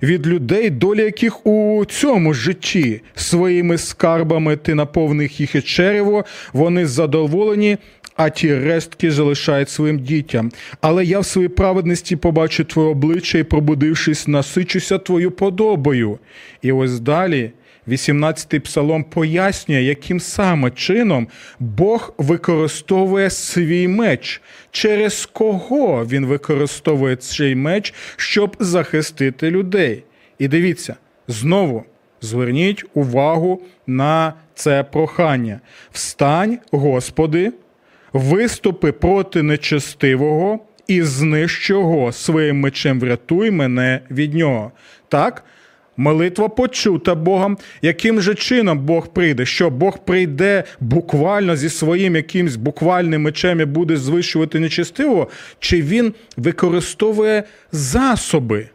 від 0.02 0.26
людей, 0.26 0.70
доля 0.70 1.02
яких 1.02 1.46
у 1.46 1.84
цьому 1.84 2.34
житті 2.34 3.00
своїми 3.14 3.78
скарбами 3.78 4.56
ти 4.56 4.74
наповних 4.74 5.40
їх 5.40 5.54
і 5.54 5.62
черево, 5.62 6.24
вони 6.52 6.86
задоволені. 6.86 7.78
А 8.16 8.30
ті 8.30 8.54
рештки 8.54 9.10
залишають 9.10 9.70
своїм 9.70 9.98
дітям. 9.98 10.50
Але 10.80 11.04
я 11.04 11.20
в 11.20 11.26
своїй 11.26 11.48
праведності 11.48 12.16
побачу 12.16 12.64
твоє 12.64 12.88
обличчя 12.88 13.38
і, 13.38 13.42
пробудившись, 13.42 14.28
насичуся 14.28 14.98
твою 14.98 15.30
подобою. 15.30 16.18
І 16.62 16.72
ось 16.72 17.00
далі 17.00 17.50
18-й 17.90 18.60
псалом 18.60 19.04
пояснює, 19.04 19.82
яким 19.82 20.20
саме 20.20 20.70
чином 20.70 21.28
Бог 21.58 22.14
використовує 22.18 23.30
свій 23.30 23.88
меч, 23.88 24.40
через 24.70 25.26
кого 25.26 26.06
він 26.06 26.26
використовує 26.26 27.16
цей 27.16 27.54
меч, 27.54 27.94
щоб 28.16 28.56
захистити 28.58 29.50
людей. 29.50 30.04
І 30.38 30.48
дивіться, 30.48 30.96
знову 31.28 31.84
зверніть 32.20 32.84
увагу 32.94 33.62
на 33.86 34.34
це 34.54 34.82
прохання. 34.82 35.60
Встань, 35.92 36.58
Господи, 36.72 37.52
виступи 38.12 38.92
проти 38.92 39.42
нечестивого 39.42 40.58
і 40.86 41.02
знищ 41.02 41.72
своїм 42.12 42.60
мечем 42.60 43.00
врятуй 43.00 43.50
мене 43.50 44.00
від 44.10 44.34
нього. 44.34 44.72
Так? 45.08 45.44
Молитва 45.96 46.48
почута 46.48 47.14
Богом. 47.14 47.58
Яким 47.82 48.20
же 48.20 48.34
чином 48.34 48.78
Бог 48.78 49.08
прийде? 49.08 49.46
Що 49.46 49.70
Бог 49.70 49.98
прийде 49.98 50.64
буквально 50.80 51.56
зі 51.56 51.70
своїм 51.70 52.16
якимсь 52.16 52.56
буквальним 52.56 53.22
мечем 53.22 53.60
і 53.60 53.64
буде 53.64 53.96
звищувати 53.96 54.60
нечестиво? 54.60 55.28
Чи 55.58 55.82
він 55.82 56.14
використовує 56.36 57.42
засоби? 57.72 58.68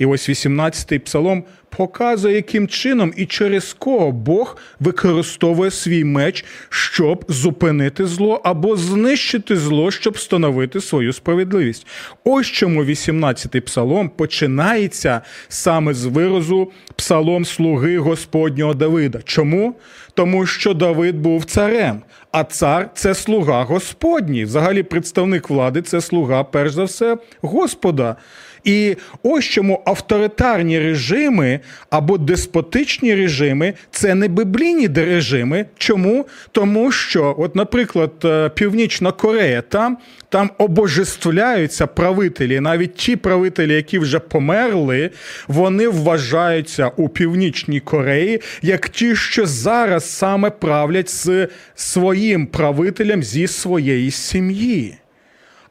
І 0.00 0.06
ось 0.06 0.28
18-й 0.28 0.98
псалом 0.98 1.44
показує, 1.76 2.34
яким 2.34 2.68
чином 2.68 3.12
і 3.16 3.26
через 3.26 3.72
кого 3.72 4.12
Бог 4.12 4.56
використовує 4.80 5.70
свій 5.70 6.04
меч, 6.04 6.44
щоб 6.68 7.24
зупинити 7.28 8.06
зло 8.06 8.40
або 8.44 8.76
знищити 8.76 9.56
зло, 9.56 9.90
щоб 9.90 10.14
встановити 10.14 10.80
свою 10.80 11.12
справедливість. 11.12 11.86
Ось 12.24 12.46
чому 12.46 12.84
18-й 12.84 13.60
псалом 13.60 14.08
починається 14.08 15.20
саме 15.48 15.94
з 15.94 16.04
виразу 16.04 16.72
псалом 16.96 17.44
слуги 17.44 17.98
Господнього 17.98 18.74
Давида. 18.74 19.20
Чому? 19.24 19.74
Тому 20.14 20.46
що 20.46 20.74
Давид 20.74 21.16
був 21.16 21.44
царем, 21.44 22.02
а 22.32 22.44
цар 22.44 22.90
це 22.94 23.14
слуга 23.14 23.62
Господній. 23.62 24.44
Взагалі, 24.44 24.82
представник 24.82 25.50
влади 25.50 25.82
це 25.82 26.00
слуга, 26.00 26.44
перш 26.44 26.72
за 26.72 26.84
все, 26.84 27.16
Господа. 27.42 28.16
І 28.64 28.96
ось 29.22 29.44
чому 29.44 29.82
авторитарні 29.84 30.78
режими 30.78 31.60
або 31.90 32.18
деспотичні 32.18 33.14
режими 33.14 33.74
це 33.90 34.14
не 34.14 34.28
біблійні 34.28 34.88
режими. 34.88 35.66
Чому? 35.78 36.26
Тому 36.52 36.92
що, 36.92 37.34
от, 37.38 37.56
наприклад, 37.56 38.12
е, 38.24 38.48
Північна 38.48 39.12
Корея, 39.12 39.62
там 39.62 39.98
там 40.28 40.50
обожествляються 40.58 41.86
правителі, 41.86 42.60
навіть 42.60 42.94
ті 42.94 43.16
правителі, 43.16 43.74
які 43.74 43.98
вже 43.98 44.18
померли, 44.18 45.10
вони 45.48 45.88
вважаються 45.88 46.90
у 46.96 47.08
Північній 47.08 47.80
Кореї 47.80 48.40
як 48.62 48.88
ті, 48.88 49.16
що 49.16 49.46
зараз 49.46 50.10
саме 50.10 50.50
правлять 50.50 51.10
з 51.10 51.48
своїм 51.74 52.19
правителем 52.46 53.22
зі 53.22 53.46
своєї 53.46 54.10
сім'ї. 54.10 54.98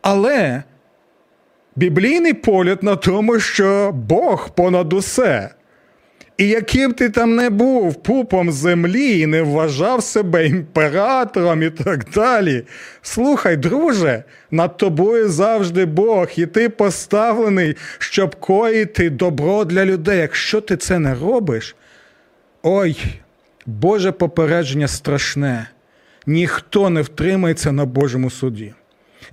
Але 0.01 0.63
біблійний 1.75 2.33
погляд 2.33 2.83
на 2.83 2.95
тому, 2.95 3.39
що 3.39 3.91
Бог 3.91 4.49
понад 4.55 4.93
усе. 4.93 5.49
І 6.39 6.47
яким 6.47 6.93
ти 6.93 7.09
там 7.09 7.35
не 7.35 7.49
був 7.49 8.03
пупом 8.03 8.51
землі 8.51 9.19
і 9.19 9.25
не 9.25 9.41
вважав 9.41 10.03
себе 10.03 10.47
імператором 10.47 11.63
і 11.63 11.69
так 11.69 12.05
далі. 12.15 12.63
Слухай, 13.01 13.57
друже, 13.57 14.23
над 14.51 14.77
тобою 14.77 15.29
завжди 15.29 15.85
Бог, 15.85 16.27
і 16.35 16.45
ти 16.45 16.69
поставлений, 16.69 17.75
щоб 17.97 18.35
коїти 18.35 19.09
добро 19.09 19.65
для 19.65 19.85
людей. 19.85 20.19
Якщо 20.19 20.61
ти 20.61 20.77
це 20.77 20.99
не 20.99 21.15
робиш, 21.15 21.75
ой, 22.63 22.97
Боже 23.65 24.11
попередження 24.11 24.87
страшне. 24.87 25.67
Ніхто 26.29 26.89
не 26.89 27.01
втримається 27.01 27.71
на 27.71 27.85
Божому 27.85 28.29
суді. 28.29 28.73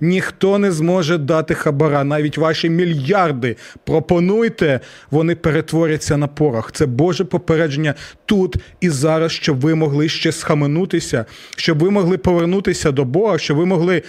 Ніхто 0.01 0.57
не 0.57 0.71
зможе 0.71 1.17
дати 1.17 1.53
хабара. 1.53 2.03
Навіть 2.03 2.37
ваші 2.37 2.69
мільярди 2.69 3.55
пропонуйте, 3.83 4.79
вони 5.11 5.35
перетворяться 5.35 6.17
на 6.17 6.27
порох. 6.27 6.71
Це 6.71 6.85
Боже 6.85 7.25
попередження 7.25 7.93
тут 8.25 8.55
і 8.81 8.89
зараз, 8.89 9.31
щоб 9.31 9.59
ви 9.59 9.75
могли 9.75 10.09
ще 10.09 10.31
схаменутися, 10.31 11.25
щоб 11.57 11.79
ви 11.79 11.89
могли 11.91 12.17
повернутися 12.17 12.91
до 12.91 13.05
Бога, 13.05 13.37
щоб 13.37 13.57
ви 13.57 13.65
могли. 13.65 14.03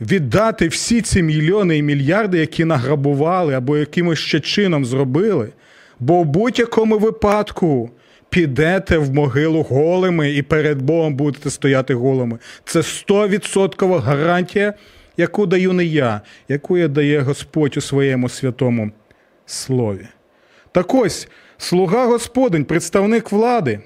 Віддати 0.00 0.68
всі 0.68 1.00
ці 1.00 1.22
мільйони 1.22 1.78
і 1.78 1.82
мільярди, 1.82 2.38
які 2.38 2.64
награбували 2.64 3.54
або 3.54 3.76
якимось 3.76 4.18
ще 4.18 4.40
чином 4.40 4.84
зробили. 4.84 5.48
Бо 6.00 6.22
в 6.22 6.24
будь-якому 6.24 6.98
випадку 6.98 7.90
підете 8.32 8.98
в 8.98 9.14
могилу 9.14 9.62
голими 9.62 10.32
і 10.32 10.42
перед 10.42 10.82
Богом 10.82 11.14
будете 11.14 11.50
стояти 11.50 11.94
голими. 11.94 12.38
Це 12.64 12.80
100% 12.80 13.98
гарантія, 13.98 14.74
яку 15.16 15.46
даю 15.46 15.72
не 15.72 15.84
я, 15.84 16.20
яку 16.48 16.78
я 16.78 16.88
дає 16.88 17.20
Господь 17.20 17.76
у 17.76 17.80
своєму 17.80 18.28
святому 18.28 18.90
слові. 19.46 20.06
Так 20.72 20.94
ось, 20.94 21.28
слуга 21.58 22.06
Господень, 22.06 22.64
представник 22.64 23.32
влади, 23.32 23.80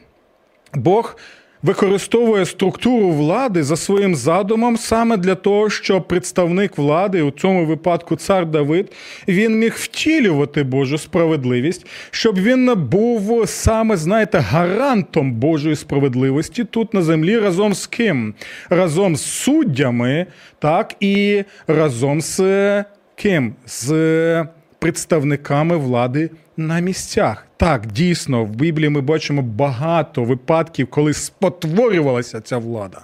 Бог 0.74 1.16
використовує 1.62 2.46
структуру 2.46 3.10
влади 3.10 3.62
за 3.62 3.76
своїм 3.76 4.14
задумом 4.14 4.76
саме 4.76 5.16
для 5.16 5.34
того, 5.34 5.70
щоб 5.70 6.08
представник 6.08 6.78
влади, 6.78 7.22
у 7.22 7.30
цьому 7.30 7.66
випадку 7.66 8.16
цар 8.16 8.46
Давид, 8.46 8.92
він 9.28 9.58
міг 9.58 9.74
втілювати 9.76 10.62
Божу 10.62 10.98
справедливість, 10.98 11.86
щоб 12.10 12.38
він 12.38 12.74
був 12.76 13.48
саме, 13.48 13.96
знаєте, 13.96 14.38
гарантом 14.38 15.32
Божої 15.32 15.76
справедливості 15.76 16.64
тут 16.64 16.94
на 16.94 17.02
землі 17.02 17.38
разом 17.38 17.74
з 17.74 17.86
ким? 17.86 18.34
Разом 18.70 19.16
з 19.16 19.22
суддями, 19.22 20.26
так, 20.58 20.94
і 21.00 21.44
разом 21.66 22.20
з 22.20 22.84
ким? 23.16 23.54
З 23.66 24.46
представниками 24.78 25.76
влади 25.76 26.30
на 26.56 26.80
місцях. 26.80 27.46
Так, 27.56 27.86
дійсно, 27.86 28.44
в 28.44 28.50
Біблії 28.50 28.88
ми 28.88 29.00
бачимо 29.00 29.42
багато 29.42 30.24
випадків, 30.24 30.86
коли 30.90 31.12
спотворювалася 31.12 32.40
ця 32.40 32.58
влада, 32.58 33.00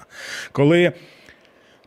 коли 0.53 0.93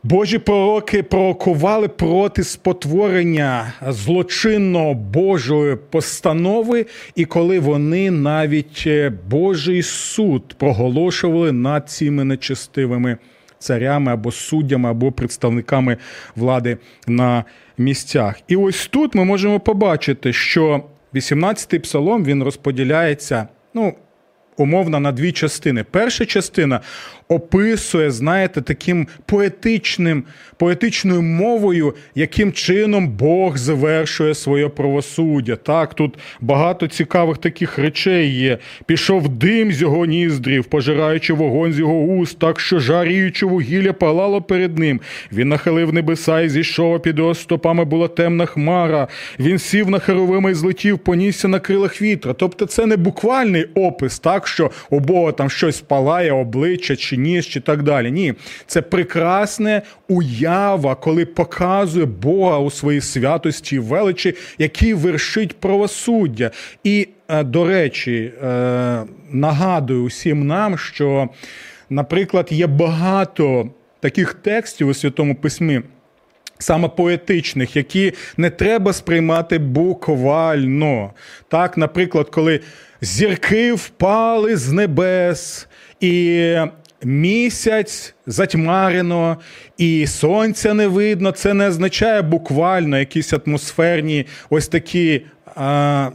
Божі 0.02 0.38
пророки 0.38 1.02
пророкували 1.02 1.88
проти 1.88 2.44
спотворення 2.44 3.72
злочинного 3.88 4.94
Божої 4.94 5.76
постанови, 5.90 6.86
і 7.14 7.24
коли 7.24 7.60
вони 7.60 8.10
навіть 8.10 8.84
е, 8.86 9.12
Божий 9.30 9.82
суд 9.82 10.54
проголошували 10.58 11.52
над 11.52 11.90
цими 11.90 12.24
нечестивими 12.24 13.18
царями 13.58 14.12
або 14.12 14.32
суддями, 14.32 14.90
або 14.90 15.12
представниками 15.12 15.96
влади 16.36 16.78
на 17.06 17.26
місцях. 17.36 17.65
І 18.48 18.56
ось 18.56 18.86
тут 18.86 19.14
ми 19.14 19.24
можемо 19.24 19.60
побачити, 19.60 20.32
що 20.32 20.84
18-й 21.14 21.78
псалом 21.78 22.24
він 22.24 22.42
розподіляється, 22.42 23.48
ну, 23.74 23.94
умовно, 24.56 25.00
на 25.00 25.12
дві 25.12 25.32
частини. 25.32 25.84
Перша 25.84 26.26
частина 26.26 26.80
описує, 27.28 28.10
знаєте, 28.10 28.60
таким 28.60 29.06
поетичним, 29.26 30.24
поетичною 30.56 31.22
мовою, 31.22 31.94
яким 32.14 32.52
чином 32.52 33.08
Бог 33.08 33.56
завершує 33.56 34.34
своє 34.34 34.68
правосуддя. 34.68 35.56
Так, 35.56 35.94
тут 35.94 36.18
багато 36.40 36.88
цікавих 36.88 37.38
таких 37.38 37.78
речей 37.78 38.34
є. 38.34 38.58
Пішов 38.86 39.28
дим 39.28 39.72
з 39.72 39.82
його 39.82 40.06
ніздрів, 40.06 40.64
пожираючи 40.64 41.32
вогонь 41.32 41.72
з 41.72 41.78
його 41.78 41.94
уст, 41.94 42.38
так 42.38 42.60
що 42.60 42.78
жаріючи 42.78 43.46
вугілля 43.46 43.92
палало 43.92 44.42
перед 44.42 44.78
ним. 44.78 45.00
Він 45.32 45.48
нахилив 45.48 45.92
небеса 45.92 46.40
і 46.40 46.48
зійшов, 46.48 47.02
під 47.02 47.18
його 47.18 47.34
стопами 47.34 47.84
була 47.84 48.08
темна 48.08 48.46
хмара. 48.46 49.08
Він 49.38 49.58
сів 49.58 49.90
на 49.90 49.98
херовими 49.98 50.50
і 50.50 50.54
злетів, 50.54 50.98
понісся 50.98 51.48
на 51.48 51.60
крилах 51.60 52.02
вітра. 52.02 52.32
Тобто, 52.32 52.66
це 52.66 52.86
не 52.86 52.96
буквальний 52.96 53.64
опис, 53.74 54.18
так 54.18 54.48
що 54.48 54.70
у 54.90 55.00
Бога 55.00 55.32
там 55.32 55.50
щось 55.50 55.80
палає, 55.80 56.32
обличчя 56.32 56.96
чи 56.96 57.15
ніж, 57.16 57.46
чи 57.46 57.60
так 57.60 57.82
далі. 57.82 58.10
Ні, 58.10 58.34
це 58.66 58.82
прекрасне 58.82 59.82
уява, 60.08 60.94
коли 60.94 61.24
показує 61.24 62.06
Бога 62.06 62.58
у 62.58 62.70
своїй 62.70 63.00
святості 63.00 63.76
і 63.76 63.78
величі, 63.78 64.34
який 64.58 64.94
вершить 64.94 65.60
правосуддя. 65.60 66.50
І, 66.84 67.08
е, 67.28 67.44
до 67.44 67.64
речі, 67.64 68.32
е, 68.42 69.02
нагадую 69.30 70.02
усім 70.02 70.46
нам, 70.46 70.78
що, 70.78 71.28
наприклад, 71.90 72.48
є 72.50 72.66
багато 72.66 73.70
таких 74.00 74.34
текстів 74.34 74.88
у 74.88 74.94
Святому 74.94 75.34
Письмі. 75.34 75.82
Саме 76.58 76.88
поетичних, 76.88 77.76
які 77.76 78.12
не 78.36 78.50
треба 78.50 78.92
сприймати 78.92 79.58
буквально. 79.58 81.10
Так, 81.48 81.76
наприклад, 81.76 82.28
коли 82.30 82.60
зірки 83.00 83.72
впали 83.72 84.56
з 84.56 84.72
небес, 84.72 85.68
і 86.00 86.56
місяць 87.04 88.14
затьмарено, 88.26 89.36
і 89.78 90.06
сонця 90.06 90.74
не 90.74 90.86
видно. 90.86 91.30
Це 91.30 91.54
не 91.54 91.68
означає 91.68 92.22
буквально 92.22 92.98
якісь 92.98 93.32
атмосферні 93.32 94.26
ось 94.50 94.68
такі. 94.68 95.22
А, 95.56 96.10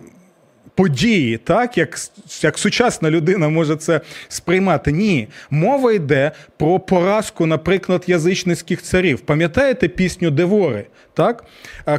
Події, 0.76 1.38
так 1.38 1.78
як 1.78 1.98
як 2.42 2.58
сучасна 2.58 3.12
людина 3.12 3.50
може 3.50 3.76
це 3.76 4.02
сприймати. 4.28 4.92
Ні, 4.92 5.28
мова 5.50 5.94
йде 5.94 6.32
про 6.58 6.80
поразку, 6.80 7.46
наприклад, 7.46 8.04
язичницьких 8.08 8.82
царів. 8.82 9.20
Пам'ятаєте 9.20 9.88
пісню 9.88 10.32
Девори? 10.32 10.86
Так? 11.14 11.44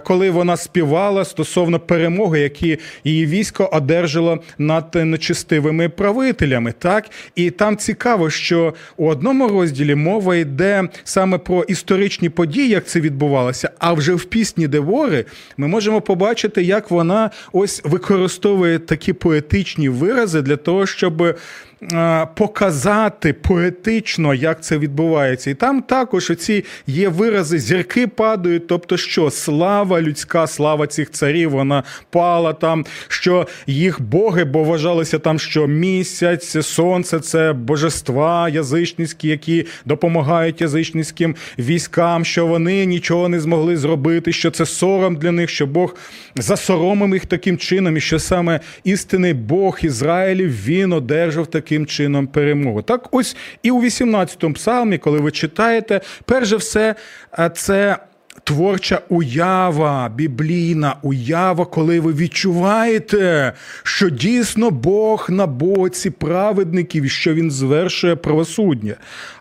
Коли 0.04 0.30
вона 0.30 0.56
співала 0.56 1.24
стосовно 1.24 1.80
перемоги, 1.80 2.40
які 2.40 2.78
її 3.04 3.26
військо 3.26 3.70
одержало 3.72 4.42
над 4.58 4.94
нечистивими 4.94 5.88
правителями. 5.88 6.72
так? 6.78 7.10
І 7.34 7.50
там 7.50 7.76
цікаво, 7.76 8.30
що 8.30 8.74
у 8.96 9.08
одному 9.08 9.48
розділі 9.48 9.94
мова 9.94 10.36
йде 10.36 10.88
саме 11.04 11.38
про 11.38 11.62
історичні 11.62 12.28
події, 12.28 12.68
як 12.68 12.86
це 12.86 13.00
відбувалося, 13.00 13.70
а 13.78 13.92
вже 13.92 14.14
в 14.14 14.24
пісні 14.24 14.68
Девори 14.68 15.24
ми 15.56 15.68
можемо 15.68 16.00
побачити, 16.00 16.62
як 16.62 16.90
вона 16.90 17.30
ось 17.52 17.80
використовує 17.84 18.78
такі 18.78 19.12
поетичні 19.12 19.88
вирази 19.88 20.42
для 20.42 20.56
того, 20.56 20.86
щоб. 20.86 21.36
Е, 21.82 22.26
показати 22.34 23.32
поетично, 23.32 24.34
як 24.34 24.62
це 24.62 24.78
відбувається. 24.78 25.50
І 25.50 25.54
там 25.54 25.82
також 25.82 26.30
оці 26.30 26.64
є 26.86 27.08
вирази, 27.08 27.58
зірки 27.58 28.06
падають, 28.06 28.66
тобто, 28.66 28.96
що 28.96 29.30
слава 29.30 30.00
людська, 30.00 30.46
слава 30.46 30.86
цих 30.86 31.10
царів, 31.10 31.50
вона 31.50 31.82
пала 32.10 32.52
там, 32.52 32.86
що 33.08 33.46
їх 33.66 34.02
боги, 34.02 34.44
бо 34.44 34.64
вважалося 34.64 35.18
там, 35.18 35.38
що 35.38 35.66
місяць, 35.66 36.66
сонце 36.66 37.20
це 37.20 37.52
божества 37.52 38.48
язичницькі, 38.48 39.28
які 39.28 39.66
допомагають 39.84 40.60
язичницьким 40.60 41.36
військам, 41.58 42.24
що 42.24 42.46
вони 42.46 42.86
нічого 42.86 43.28
не 43.28 43.40
змогли 43.40 43.76
зробити, 43.76 44.32
що 44.32 44.50
це 44.50 44.66
сором 44.66 45.16
для 45.16 45.32
них, 45.32 45.50
що 45.50 45.66
Бог 45.66 45.96
засоромив 46.36 47.14
їх 47.14 47.26
таким 47.26 47.58
чином, 47.58 47.96
і 47.96 48.00
що 48.00 48.18
саме 48.18 48.60
істинний 48.84 49.34
Бог 49.34 49.78
Ізраїлів 49.82 50.64
він 50.64 50.92
одержав 50.92 51.46
такий 51.46 51.71
таким 51.72 51.86
чином 51.86 52.26
перемогу. 52.26 52.82
Так, 52.82 53.08
ось 53.10 53.36
і 53.62 53.70
у 53.70 53.82
18-му 53.82 54.54
псалмі, 54.54 54.98
коли 54.98 55.18
ви 55.18 55.30
читаєте, 55.30 56.00
перш 56.24 56.48
за 56.48 56.56
все, 56.56 56.94
е, 57.38 57.50
це. 57.54 57.96
Творча 58.44 59.00
уява, 59.08 60.08
біблійна 60.08 60.96
уява, 61.02 61.64
коли 61.64 62.00
ви 62.00 62.12
відчуваєте, 62.12 63.52
що 63.82 64.10
дійсно 64.10 64.70
Бог 64.70 65.26
на 65.30 65.46
боці 65.46 66.10
праведників, 66.10 67.10
що 67.10 67.34
Він 67.34 67.50
звершує 67.50 68.16
правосуддя. 68.16 68.96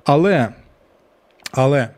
Але, 0.06 0.50
але 1.52 1.90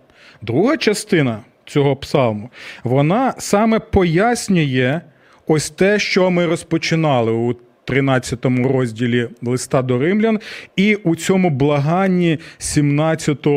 друга 0.41 0.77
частина 0.77 1.39
цього 1.65 1.95
псалму, 1.95 2.49
вона 2.83 3.33
саме 3.37 3.79
пояснює 3.79 5.01
ось 5.47 5.69
те, 5.69 5.99
що 5.99 6.31
ми 6.31 6.45
розпочинали 6.45 7.31
у 7.31 7.55
13 7.85 8.45
розділі 8.45 9.27
листа 9.41 9.81
до 9.81 9.99
римлян, 9.99 10.39
і 10.75 10.95
у 10.95 11.15
цьому 11.15 11.49
благанні 11.49 12.39
17 12.57 13.47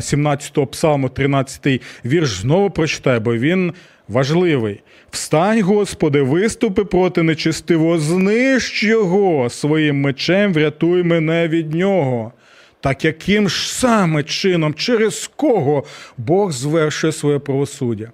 17 0.00 0.70
псалму, 0.70 1.08
13 1.08 1.82
вірш 2.04 2.40
знову 2.40 2.70
прочитаю, 2.70 3.20
бо 3.20 3.36
він 3.36 3.72
важливий. 4.08 4.80
Встань, 5.10 5.62
Господи, 5.62 6.22
виступи 6.22 6.84
проти 6.84 7.22
нечистивого, 7.22 7.98
знищ 7.98 8.84
його 8.84 9.50
своїм 9.50 10.00
мечем, 10.00 10.52
врятуй 10.52 11.02
мене 11.02 11.48
від 11.48 11.74
нього. 11.74 12.32
Так 12.80 13.04
яким 13.04 13.48
ж 13.48 13.74
саме 13.74 14.22
чином, 14.22 14.74
через 14.74 15.30
кого 15.36 15.84
Бог 16.18 16.52
звершує 16.52 17.12
своє 17.12 17.38
правосуддя? 17.38 18.12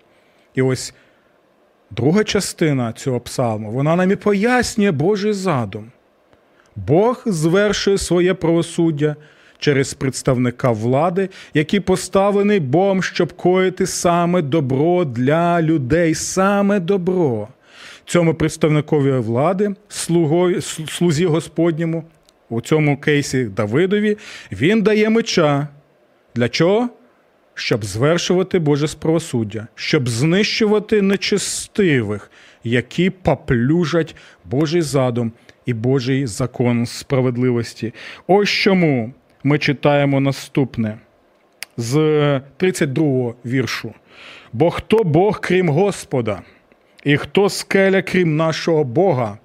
І 0.54 0.62
ось 0.62 0.94
Друга 1.90 2.24
частина 2.24 2.92
цього 2.92 3.20
псалму, 3.20 3.70
вона 3.70 3.96
нам 3.96 4.10
і 4.10 4.16
пояснює 4.16 4.90
Божий 4.90 5.32
задум. 5.32 5.90
Бог 6.76 7.22
звершує 7.26 7.98
своє 7.98 8.34
правосуддя 8.34 9.16
через 9.58 9.94
представника 9.94 10.70
влади, 10.70 11.28
який 11.54 11.80
поставлений 11.80 12.60
Богом, 12.60 13.02
щоб 13.02 13.32
коїти 13.32 13.86
саме 13.86 14.42
добро 14.42 15.04
для 15.04 15.62
людей, 15.62 16.14
саме 16.14 16.80
добро. 16.80 17.48
Цьому 18.04 18.34
представникові 18.34 19.12
влади, 19.12 19.74
слугові, 19.88 20.60
слузі 20.88 21.26
Господньому, 21.26 22.04
у 22.50 22.60
цьому 22.60 22.96
кейсі 22.96 23.44
Давидові, 23.44 24.16
він 24.52 24.82
дає 24.82 25.10
меча. 25.10 25.68
Для 26.34 26.48
чого? 26.48 26.88
Щоб 27.58 27.84
звершувати 27.84 28.58
Боже 28.58 28.86
правосуддя, 29.00 29.66
щоб 29.74 30.08
знищувати 30.08 31.02
нечестивих, 31.02 32.30
які 32.64 33.10
поплюжать 33.10 34.16
Божий 34.44 34.82
задум 34.82 35.32
і 35.66 35.74
Божий 35.74 36.26
закон 36.26 36.86
справедливості. 36.86 37.94
Ось 38.26 38.48
чому 38.48 39.12
ми 39.44 39.58
читаємо 39.58 40.20
наступне 40.20 40.98
з 41.76 41.94
32-го 42.58 43.34
віршу. 43.44 43.94
Бо 44.52 44.70
хто 44.70 45.04
Бог 45.04 45.40
крім 45.40 45.68
Господа, 45.68 46.42
і 47.04 47.16
хто 47.16 47.48
скеля 47.48 48.02
крім 48.02 48.36
нашого 48.36 48.84
Бога? 48.84 49.38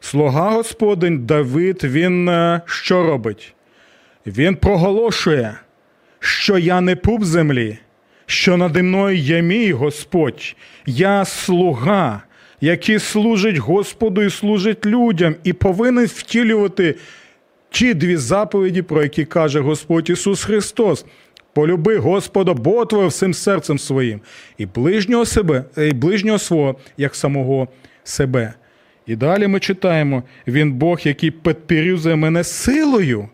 Слуга 0.00 0.50
Господень 0.50 1.26
Давид, 1.26 1.84
він 1.84 2.28
е, 2.28 2.60
що 2.66 3.02
робить? 3.02 3.54
Він 4.26 4.56
проголошує, 4.56 5.54
що 6.20 6.58
я 6.58 6.80
не 6.80 6.96
пуп 6.96 7.24
землі, 7.24 7.78
що 8.26 8.56
нади 8.56 8.82
мною 8.82 9.16
є 9.16 9.42
мій 9.42 9.72
Господь, 9.72 10.56
я 10.86 11.24
слуга, 11.24 12.22
який 12.60 12.98
служить 12.98 13.56
Господу 13.56 14.22
і 14.22 14.30
служить 14.30 14.86
людям, 14.86 15.34
і 15.44 15.52
повинен 15.52 16.06
втілювати 16.06 16.94
ті 17.70 17.94
дві 17.94 18.16
заповіді, 18.16 18.82
про 18.82 19.02
які 19.02 19.24
каже 19.24 19.60
Господь 19.60 20.10
Ісус 20.10 20.44
Христос. 20.44 21.04
Полюби 21.54 21.96
Господа 21.96 22.54
твого 22.84 23.06
всім 23.06 23.34
серцем 23.34 23.78
своїм, 23.78 24.20
і 24.58 24.66
ближнього 24.66 25.26
себе, 25.26 25.64
і 25.76 25.92
ближнього 25.92 26.38
свого, 26.38 26.76
як 26.96 27.14
самого 27.14 27.68
себе. 28.04 28.54
І 29.06 29.16
далі 29.16 29.46
ми 29.46 29.60
читаємо: 29.60 30.22
Він 30.46 30.72
Бог, 30.72 31.00
який 31.04 31.30
підпірюзує 31.30 32.16
мене 32.16 32.44
силою, 32.44 33.28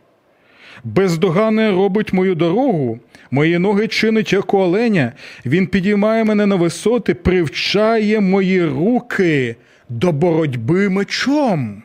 бездоганно 0.84 1.70
робить 1.70 2.12
мою 2.12 2.34
дорогу, 2.34 2.98
мої 3.30 3.58
ноги 3.58 3.88
чинить, 3.88 4.32
як 4.32 4.54
у 4.54 4.58
оленя, 4.58 5.12
Він 5.46 5.66
підіймає 5.66 6.24
мене 6.24 6.46
на 6.46 6.56
висоти, 6.56 7.14
привчає 7.14 8.20
мої 8.20 8.64
руки 8.64 9.56
до 9.88 10.12
боротьби 10.12 10.88
мечом. 10.88 11.82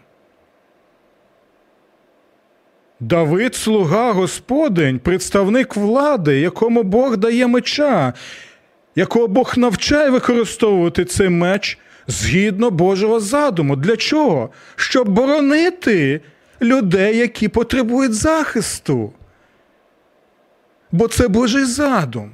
Давид, 3.00 3.56
слуга 3.56 4.12
Господень, 4.12 5.00
представник 5.00 5.76
влади, 5.76 6.40
якому 6.40 6.84
Бог 6.84 7.18
дає 7.18 7.48
меча, 7.48 8.14
якого 8.96 9.28
Бог 9.28 9.54
навчає 9.58 10.10
використовувати 10.10 11.06
цей 11.06 11.30
меч 11.30 11.78
згідно 12.08 12.72
Божого 12.72 13.20
задуму. 13.20 13.76
Для 13.76 13.98
чого? 13.98 14.50
Щоб 14.76 15.10
боронити 15.10 16.22
людей, 16.62 17.17
які 17.17 17.47
потребують 17.47 18.13
захисту. 18.13 19.13
Бо 20.91 21.08
це 21.08 21.28
Божий 21.28 21.65
задум. 21.65 22.32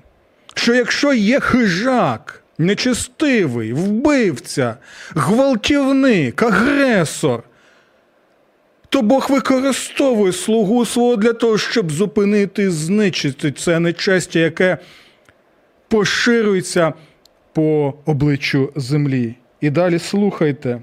Що 0.54 0.74
якщо 0.74 1.14
є 1.14 1.40
хижак, 1.40 2.44
нечестивий, 2.58 3.74
вбивця, 3.74 4.78
гвалтівник, 5.16 6.44
агресор, 6.44 7.44
то 8.90 9.02
Бог 9.02 9.28
використовує 9.30 10.34
слугу 10.34 10.86
свого 10.86 11.16
для 11.16 11.34
того, 11.34 11.58
щоб 11.58 11.92
зупинити 11.92 12.64
і 12.64 12.70
знищити 12.70 13.52
це 13.52 13.80
нечестя, 13.80 14.40
яке 14.40 14.78
поширюється 15.88 16.94
по 17.54 17.94
обличчю 18.06 18.72
землі. 18.76 19.36
І 19.62 19.70
далі 19.70 20.00
слухайте. 20.00 20.82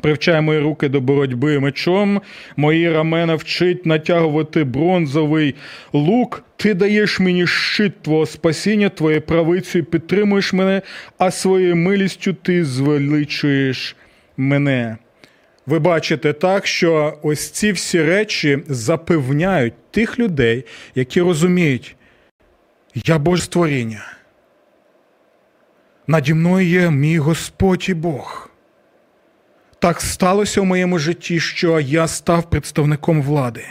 Привчай 0.00 0.40
мої 0.40 0.60
руки 0.60 0.88
до 0.88 1.00
боротьби 1.00 1.60
мечом, 1.60 2.20
мої 2.56 2.92
рамена 2.92 3.34
вчить 3.34 3.86
натягувати 3.86 4.64
бронзовий 4.64 5.54
лук. 5.92 6.44
Ти 6.56 6.74
даєш 6.74 7.20
мені 7.20 7.46
щит 7.46 8.02
твого 8.02 8.26
спасіння, 8.26 8.88
твоєю 8.88 9.22
правицею 9.22 9.84
підтримуєш 9.84 10.52
мене, 10.52 10.82
а 11.18 11.30
своєю 11.30 11.76
милістю 11.76 12.32
ти 12.32 12.64
звеличуєш 12.64 13.96
мене. 14.36 14.96
Ви 15.66 15.78
бачите 15.78 16.32
так, 16.32 16.66
що 16.66 17.18
ось 17.22 17.50
ці 17.50 17.72
всі 17.72 18.02
речі 18.02 18.58
запевняють 18.68 19.74
тих 19.90 20.18
людей, 20.18 20.64
які 20.94 21.20
розуміють, 21.20 21.96
я 22.94 23.18
Боже 23.18 23.42
створіння. 23.42 24.04
Наді 26.06 26.34
мною 26.34 26.66
є 26.66 26.90
мій 26.90 27.18
Господь 27.18 27.86
і 27.88 27.94
Бог. 27.94 28.53
Так 29.84 30.00
сталося 30.00 30.60
в 30.60 30.64
моєму 30.64 30.98
житті, 30.98 31.40
що 31.40 31.80
я 31.80 32.08
став 32.08 32.50
представником 32.50 33.22
влади. 33.22 33.64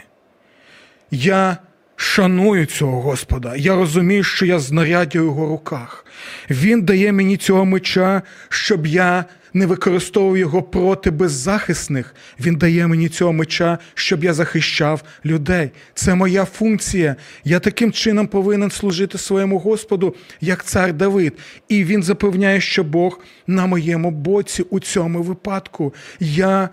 Я 1.12 1.58
шаную 1.96 2.66
цього 2.66 3.02
Господа. 3.02 3.56
Я 3.56 3.76
розумію, 3.76 4.24
що 4.24 4.46
я 4.46 4.60
знаряддя 4.60 5.20
у 5.20 5.24
його 5.24 5.46
руках. 5.46 6.06
Він 6.50 6.82
дає 6.82 7.12
мені 7.12 7.38
цього 7.38 7.66
меча, 7.66 8.22
щоб 8.50 8.88
я 8.88 9.26
не 9.54 9.66
використовував 9.66 10.38
його 10.38 10.64
проти 10.64 11.12
беззахисних. 11.12 12.16
Він 12.40 12.56
дає 12.56 12.88
мені 12.88 13.10
цього 13.10 13.34
меча, 13.34 13.78
щоб 13.94 14.24
я 14.24 14.34
захищав 14.34 15.04
людей. 15.26 15.72
Це 15.94 16.16
моя 16.16 16.46
функція. 16.46 17.16
Я 17.44 17.60
таким 17.60 17.92
чином 17.92 18.28
повинен 18.28 18.72
служити 18.72 19.18
своєму 19.18 19.58
Господу, 19.58 20.16
як 20.42 20.64
цар 20.64 20.94
Давид. 20.94 21.34
І 21.70 21.84
він 21.84 22.04
запевняє, 22.04 22.62
що 22.62 22.84
Бог 22.84 23.20
на 23.48 23.66
моєму 23.66 24.12
боці 24.12 24.64
у 24.70 24.80
цьому 24.80 25.22
випадку. 25.22 25.94
Я 26.20 26.70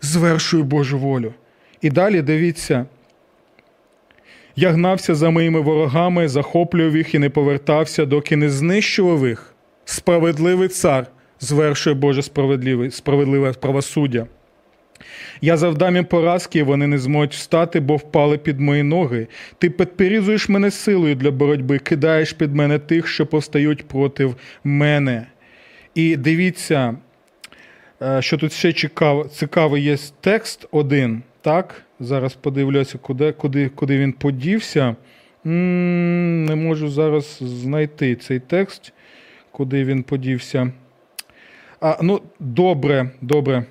звершую 0.00 0.64
Божу 0.64 0.98
волю. 0.98 1.34
І 1.80 1.90
далі 1.90 2.22
дивіться. 2.22 2.86
Я 4.56 4.70
гнався 4.70 5.14
за 5.14 5.30
моїми 5.30 5.60
ворогами, 5.60 6.28
захоплював 6.28 6.96
їх 6.96 7.14
і 7.14 7.18
не 7.18 7.30
повертався, 7.30 8.04
доки 8.04 8.36
не 8.36 8.50
знищував 8.50 9.28
їх. 9.28 9.54
Справедливий 9.84 10.68
цар 10.68 11.06
звершує 11.40 11.94
Боже 11.94 12.22
справедливе, 12.22 12.90
справедливе 12.90 13.52
правосуддя. 13.52 14.26
Я 15.40 15.56
завдам 15.56 15.96
їм 15.96 16.04
поразки, 16.04 16.58
і 16.58 16.62
вони 16.62 16.86
не 16.86 16.98
зможуть 16.98 17.34
встати, 17.34 17.80
бо 17.80 17.96
впали 17.96 18.38
під 18.38 18.60
мої 18.60 18.82
ноги. 18.82 19.26
Ти 19.58 19.70
підперізуєш 19.70 20.48
мене 20.48 20.70
силою 20.70 21.14
для 21.14 21.30
боротьби, 21.30 21.78
кидаєш 21.78 22.32
під 22.32 22.54
мене 22.54 22.78
тих, 22.78 23.08
що 23.08 23.26
повстають 23.26 23.88
проти 23.88 24.34
мене. 24.64 25.26
І 25.94 26.16
дивіться, 26.16 26.96
е, 28.02 28.22
що 28.22 28.38
тут 28.38 28.52
ще 28.52 28.72
цікавий 29.30 29.82
є 29.82 29.96
текст 30.20 30.68
один. 30.70 31.22
Так, 31.42 31.82
зараз 32.00 32.34
подивлюся, 32.34 32.98
куди 32.98 33.32
куди, 33.32 33.68
куди 33.68 33.98
він 33.98 34.12
подівся. 34.12 34.96
М-м, 35.46 36.44
не 36.44 36.54
можу 36.54 36.88
зараз 36.88 37.38
знайти 37.40 38.16
цей 38.16 38.40
текст, 38.40 38.92
куди 39.52 39.84
він 39.84 40.02
подівся. 40.02 40.72
А, 41.80 41.96
Ну, 42.02 42.20
добре, 42.40 43.10
добре. 43.20 43.64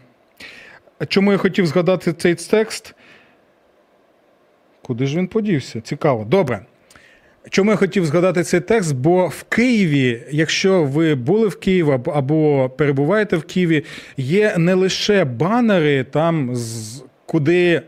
Чому 1.07 1.31
я 1.31 1.37
хотів 1.37 1.65
згадати 1.65 2.13
цей 2.13 2.35
текст? 2.35 2.95
Куди 4.81 5.05
ж 5.05 5.17
він 5.17 5.27
подівся? 5.27 5.81
Цікаво. 5.81 6.25
Добре. 6.25 6.65
Чому 7.49 7.71
я 7.71 7.77
хотів 7.77 8.05
згадати 8.05 8.43
цей 8.43 8.59
текст? 8.59 8.95
Бо 8.95 9.27
в 9.27 9.43
Києві, 9.43 10.23
якщо 10.31 10.83
ви 10.83 11.15
були 11.15 11.47
в 11.47 11.59
Києві 11.59 11.99
або 12.05 12.69
перебуваєте 12.69 13.37
в 13.37 13.43
Києві, 13.43 13.83
є 14.17 14.57
не 14.57 14.73
лише 14.73 15.25
банери, 15.25 16.03
там, 16.03 16.55
куди 17.25 17.81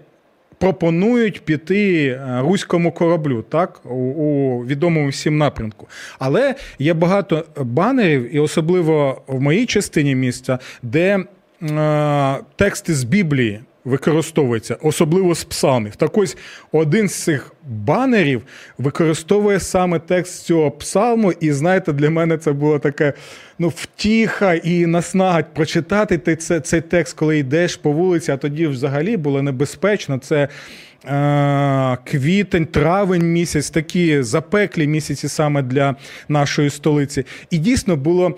пропонують 0.62 1.42
піти 1.46 2.06
е, 2.08 2.42
руському 2.42 2.92
кораблю, 2.92 3.46
так, 3.50 3.82
у, 3.86 3.96
у 3.96 4.66
відомому 4.66 5.10
всім 5.10 5.38
напрямку. 5.38 5.88
Але 6.20 6.56
є 6.80 6.94
багато 6.94 7.46
банерів, 7.58 8.36
і 8.36 8.40
особливо 8.40 9.22
в 9.28 9.42
моїй 9.42 9.66
частині 9.66 10.16
міста, 10.16 10.60
де 10.84 11.20
е, 11.62 12.38
тексти 12.56 12.96
з 12.96 13.04
Біблії 13.04 13.62
використовується, 13.86 14.78
особливо 14.82 15.36
з 15.36 15.44
псалмів. 15.44 15.96
Так 15.96 16.18
ось 16.18 16.38
один 16.72 17.10
з 17.10 17.16
цих 17.16 17.54
банерів 17.68 18.42
використовує 18.78 19.60
саме 19.60 20.00
текст 20.00 20.46
цього 20.46 20.72
псалму, 20.72 21.32
і 21.32 21.52
знаєте, 21.52 21.94
для 21.94 22.10
мене 22.10 22.38
це 22.38 22.52
було 22.52 22.80
таке 22.80 23.14
ну, 23.60 23.68
втіха 23.68 24.54
і 24.54 24.86
наснага 24.86 25.44
прочитати 25.44 26.18
ти 26.18 26.36
це, 26.36 26.60
цей 26.60 26.82
текст, 26.82 27.18
коли 27.18 27.38
йдеш 27.38 27.76
по 27.76 27.92
вулиці, 27.92 28.32
а 28.32 28.38
тоді 28.38 28.68
взагалі 28.68 29.18
було 29.18 29.42
небезпечно. 29.42 30.18
Це 30.18 30.48
е, 31.06 31.98
Квітень, 32.04 32.66
травень 32.66 33.32
місяць, 33.32 33.70
такі 33.70 34.22
запеклі 34.24 34.88
місяці 34.88 35.28
саме 35.28 35.62
для 35.62 35.96
нашої 36.30 36.70
столиці. 36.70 37.26
І 37.50 37.58
дійсно 37.58 37.96
було 37.96 38.38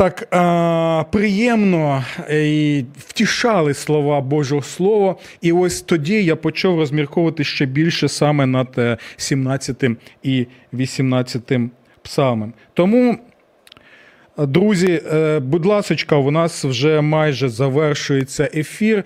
так 0.00 0.28
а, 0.30 1.04
приємно 1.12 2.04
е, 2.30 2.48
і 2.48 2.86
втішали 2.98 3.74
слова 3.74 4.20
Божого 4.20 4.62
Слова. 4.62 5.16
І 5.40 5.52
ось 5.52 5.82
тоді 5.82 6.24
я 6.24 6.36
почав 6.36 6.76
розмірковувати 6.76 7.44
ще 7.44 7.66
більше 7.66 8.08
саме 8.08 8.46
над 8.46 8.98
17 9.16 9.84
е, 9.84 9.96
і 10.22 10.46
18 10.72 11.52
псалмом. 12.02 12.52
Тому. 12.74 13.18
Друзі, 14.38 15.02
е, 15.12 15.38
будь 15.38 15.66
ласка, 15.66 16.16
у 16.16 16.30
нас 16.30 16.64
вже 16.64 17.00
майже 17.00 17.48
завершується 17.48 18.50
ефір. 18.54 19.04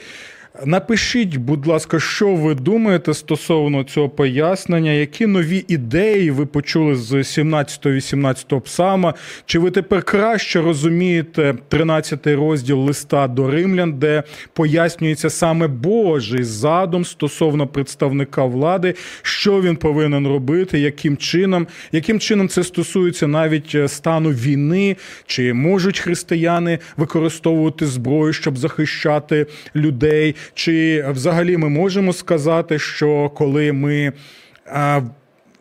Напишіть, 0.62 1.36
будь 1.36 1.66
ласка, 1.66 2.00
що 2.00 2.34
ви 2.34 2.54
думаєте 2.54 3.14
стосовно 3.14 3.84
цього 3.84 4.08
пояснення, 4.08 4.92
які 4.92 5.26
нові 5.26 5.64
ідеї 5.68 6.30
ви 6.30 6.46
почули 6.46 6.94
з 6.94 7.12
17-18 7.12 8.60
псалма? 8.60 9.14
Чи 9.46 9.58
ви 9.58 9.70
тепер 9.70 10.02
краще 10.02 10.60
розумієте 10.60 11.54
13 11.68 12.26
розділ 12.26 12.78
листа 12.78 13.28
до 13.28 13.50
римлян, 13.50 13.92
де 13.92 14.22
пояснюється 14.52 15.30
саме 15.30 15.66
Божий 15.66 16.42
задум 16.44 17.04
стосовно 17.04 17.66
представника 17.66 18.44
влади, 18.44 18.94
що 19.22 19.60
він 19.60 19.76
повинен 19.76 20.26
робити, 20.26 20.78
яким 20.78 21.16
чином, 21.16 21.66
яким 21.92 22.20
чином 22.20 22.48
це 22.48 22.64
стосується 22.64 23.26
навіть 23.26 23.74
е, 23.74 23.88
стану 23.88 24.30
війни, 24.30 24.96
чи 25.26 25.52
можуть 25.52 25.98
християни 25.98 26.78
використовувати 26.96 27.86
зброю, 27.86 28.32
щоб 28.32 28.58
захищати 28.58 29.46
людей? 29.76 30.34
Чи 30.54 31.04
взагалі 31.11 31.57
ми 31.57 31.68
можемо 31.68 32.12
сказати, 32.12 32.78
що 32.78 33.30
коли 33.35 33.72
ми 33.72 34.12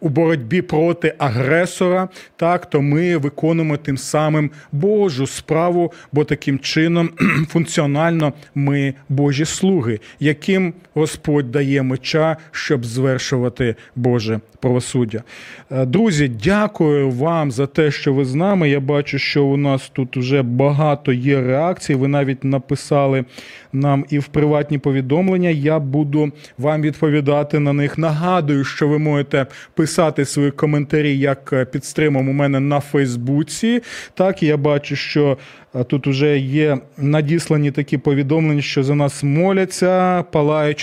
у 0.04 0.10
боротьбі 0.10 0.62
проти 0.62 1.14
агресора, 1.18 2.10
так 2.36 2.70
то 2.70 2.82
ми 2.82 3.18
виконуємо 3.18 3.78
тим 3.78 3.98
самим 3.98 4.52
Божу 4.72 5.28
справу, 5.28 5.94
бо 6.12 6.24
таким 6.24 6.60
чином 6.60 7.10
функціонально 7.50 8.34
ми 8.56 8.94
Божі 9.10 9.46
слуги, 9.46 10.00
яким 10.20 10.74
Господь 10.94 11.52
дає 11.52 11.84
меча, 11.84 12.38
щоб 12.52 12.86
звершувати 12.86 13.76
Боже 13.96 14.40
правосуддя. 14.60 15.24
Е, 15.72 15.86
друзі, 15.86 16.32
дякую 16.44 17.10
вам 17.10 17.52
за 17.52 17.68
те, 17.68 17.92
що 17.92 18.14
ви 18.14 18.26
з 18.26 18.36
нами. 18.36 18.70
Я 18.70 18.80
бачу, 18.80 19.20
що 19.20 19.46
у 19.46 19.58
нас 19.58 19.90
тут 19.94 20.18
вже 20.18 20.42
багато 20.42 21.14
є 21.14 21.42
реакцій. 21.42 21.96
Ви 21.96 22.08
навіть 22.08 22.44
написали 22.44 23.26
нам 23.74 24.06
і 24.10 24.20
в 24.20 24.28
приватні 24.28 24.78
повідомлення. 24.78 25.50
Я 25.50 25.80
буду 25.80 26.32
вам 26.58 26.82
відповідати 26.82 27.60
на 27.60 27.74
них. 27.74 27.98
Нагадую, 27.98 28.64
що 28.64 28.88
ви 28.88 29.00
можете 29.00 29.46
писати 29.74 30.26
свої 30.26 30.52
коментарі 30.52 31.18
як 31.18 31.72
під 31.72 31.86
стримом 31.86 32.30
у 32.30 32.34
мене 32.34 32.60
на 32.60 32.80
Фейсбуці. 32.80 33.82
Так, 34.14 34.44
я 34.44 34.58
бачу, 34.58 34.96
що. 34.96 35.38
Е, 35.76 35.84
тут 35.84 36.08
вже 36.08 36.38
є 36.38 36.78
надіслані 36.98 37.72
такі 37.72 37.98
повідомлення, 37.98 38.62
що 38.62 38.84
за 38.84 38.96
нас 38.96 39.24
моляться, 39.24 40.24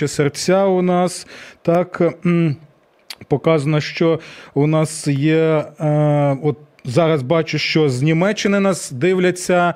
палаючи 0.01 0.09
серця 0.09 0.67
у 0.67 0.83
нас. 0.83 1.27
Так 1.63 2.03
показано, 3.29 3.81
що 3.81 4.21
у 4.55 4.67
нас 4.67 5.07
є. 5.07 5.65
Е, 5.81 6.37
от 6.43 6.57
Зараз 6.85 7.23
бачу, 7.23 7.59
що 7.59 7.89
з 7.89 8.03
Німеччини 8.03 8.61
нас 8.61 8.91
дивляться 8.93 9.75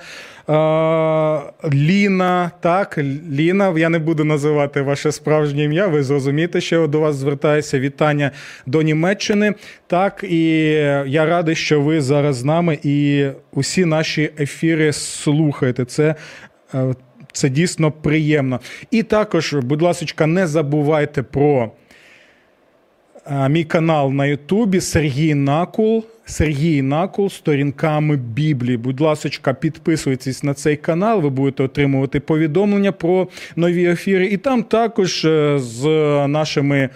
е, 0.48 0.52
Ліна. 1.74 2.50
Так, 2.60 2.98
Ліна, 3.30 3.74
я 3.76 3.88
не 3.88 3.98
буду 3.98 4.24
називати 4.24 4.82
ваше 4.82 5.12
справжнє 5.12 5.64
ім'я. 5.64 5.86
Ви 5.86 6.02
зрозумієте, 6.02 6.60
що 6.60 6.86
до 6.86 7.00
вас 7.00 7.16
звертається 7.16 7.78
вітання 7.78 8.30
до 8.66 8.82
Німеччини. 8.82 9.54
Так, 9.86 10.24
і 10.28 10.56
я 11.06 11.26
радий, 11.26 11.54
що 11.54 11.80
ви 11.80 12.00
зараз 12.00 12.36
з 12.36 12.44
нами 12.44 12.78
і 12.82 13.26
усі 13.52 13.84
наші 13.84 14.30
ефіри 14.38 14.92
слухаєте. 14.92 15.84
Це. 15.84 16.14
Е, 17.34 17.38
це 17.38 17.48
дійсно 17.48 17.92
приємно. 17.92 18.60
І 18.90 19.02
також, 19.02 19.54
будь 19.54 19.82
ласка, 19.82 20.26
не 20.26 20.46
забувайте 20.46 21.22
про 21.22 21.70
мій 23.48 23.64
канал 23.64 24.12
на 24.12 24.26
Ютубі 24.26 24.80
Сергій 24.80 25.34
Накул. 25.34 26.04
Сергій 26.26 26.82
Накул 26.82 27.30
сторінками 27.30 28.16
Біблії. 28.16 28.76
Будь 28.76 29.00
ласка, 29.00 29.54
підписуйтесь 29.54 30.42
на 30.42 30.54
цей 30.54 30.76
канал, 30.76 31.20
ви 31.20 31.30
будете 31.30 31.62
отримувати 31.62 32.20
повідомлення 32.20 32.92
про 32.92 33.28
нові 33.56 33.84
ефіри. 33.84 34.26
І 34.26 34.36
там 34.36 34.62
також 34.62 35.24
е, 35.24 35.58
з 35.58 35.84
нашими 36.28 36.78
е, 36.78 36.90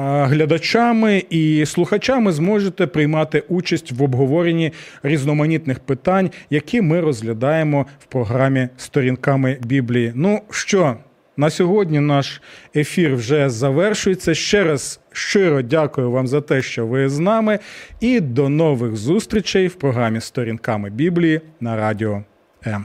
глядачами 0.00 1.24
і 1.30 1.66
слухачами 1.66 2.32
зможете 2.32 2.86
приймати 2.86 3.42
участь 3.48 3.92
в 3.92 4.02
обговоренні 4.02 4.72
різноманітних 5.02 5.80
питань, 5.80 6.30
які 6.50 6.80
ми 6.80 7.00
розглядаємо 7.00 7.86
в 7.98 8.04
програмі 8.04 8.68
Сторінками 8.76 9.58
Біблії. 9.60 10.12
Ну 10.14 10.40
що? 10.50 10.96
На 11.36 11.50
сьогодні 11.50 12.00
наш 12.00 12.42
ефір 12.76 13.14
вже 13.14 13.50
завершується. 13.50 14.34
Ще 14.34 14.64
раз 14.64 15.00
щиро 15.12 15.62
дякую 15.62 16.10
вам 16.10 16.26
за 16.26 16.40
те, 16.40 16.62
що 16.62 16.86
ви 16.86 17.08
з 17.08 17.18
нами, 17.18 17.58
і 18.00 18.20
до 18.20 18.48
нових 18.48 18.96
зустрічей 18.96 19.66
в 19.68 19.74
програмі 19.74 20.20
Сторінками 20.20 20.90
Біблії 20.90 21.40
на 21.60 21.76
радіо 21.76 22.22
М. 22.66 22.84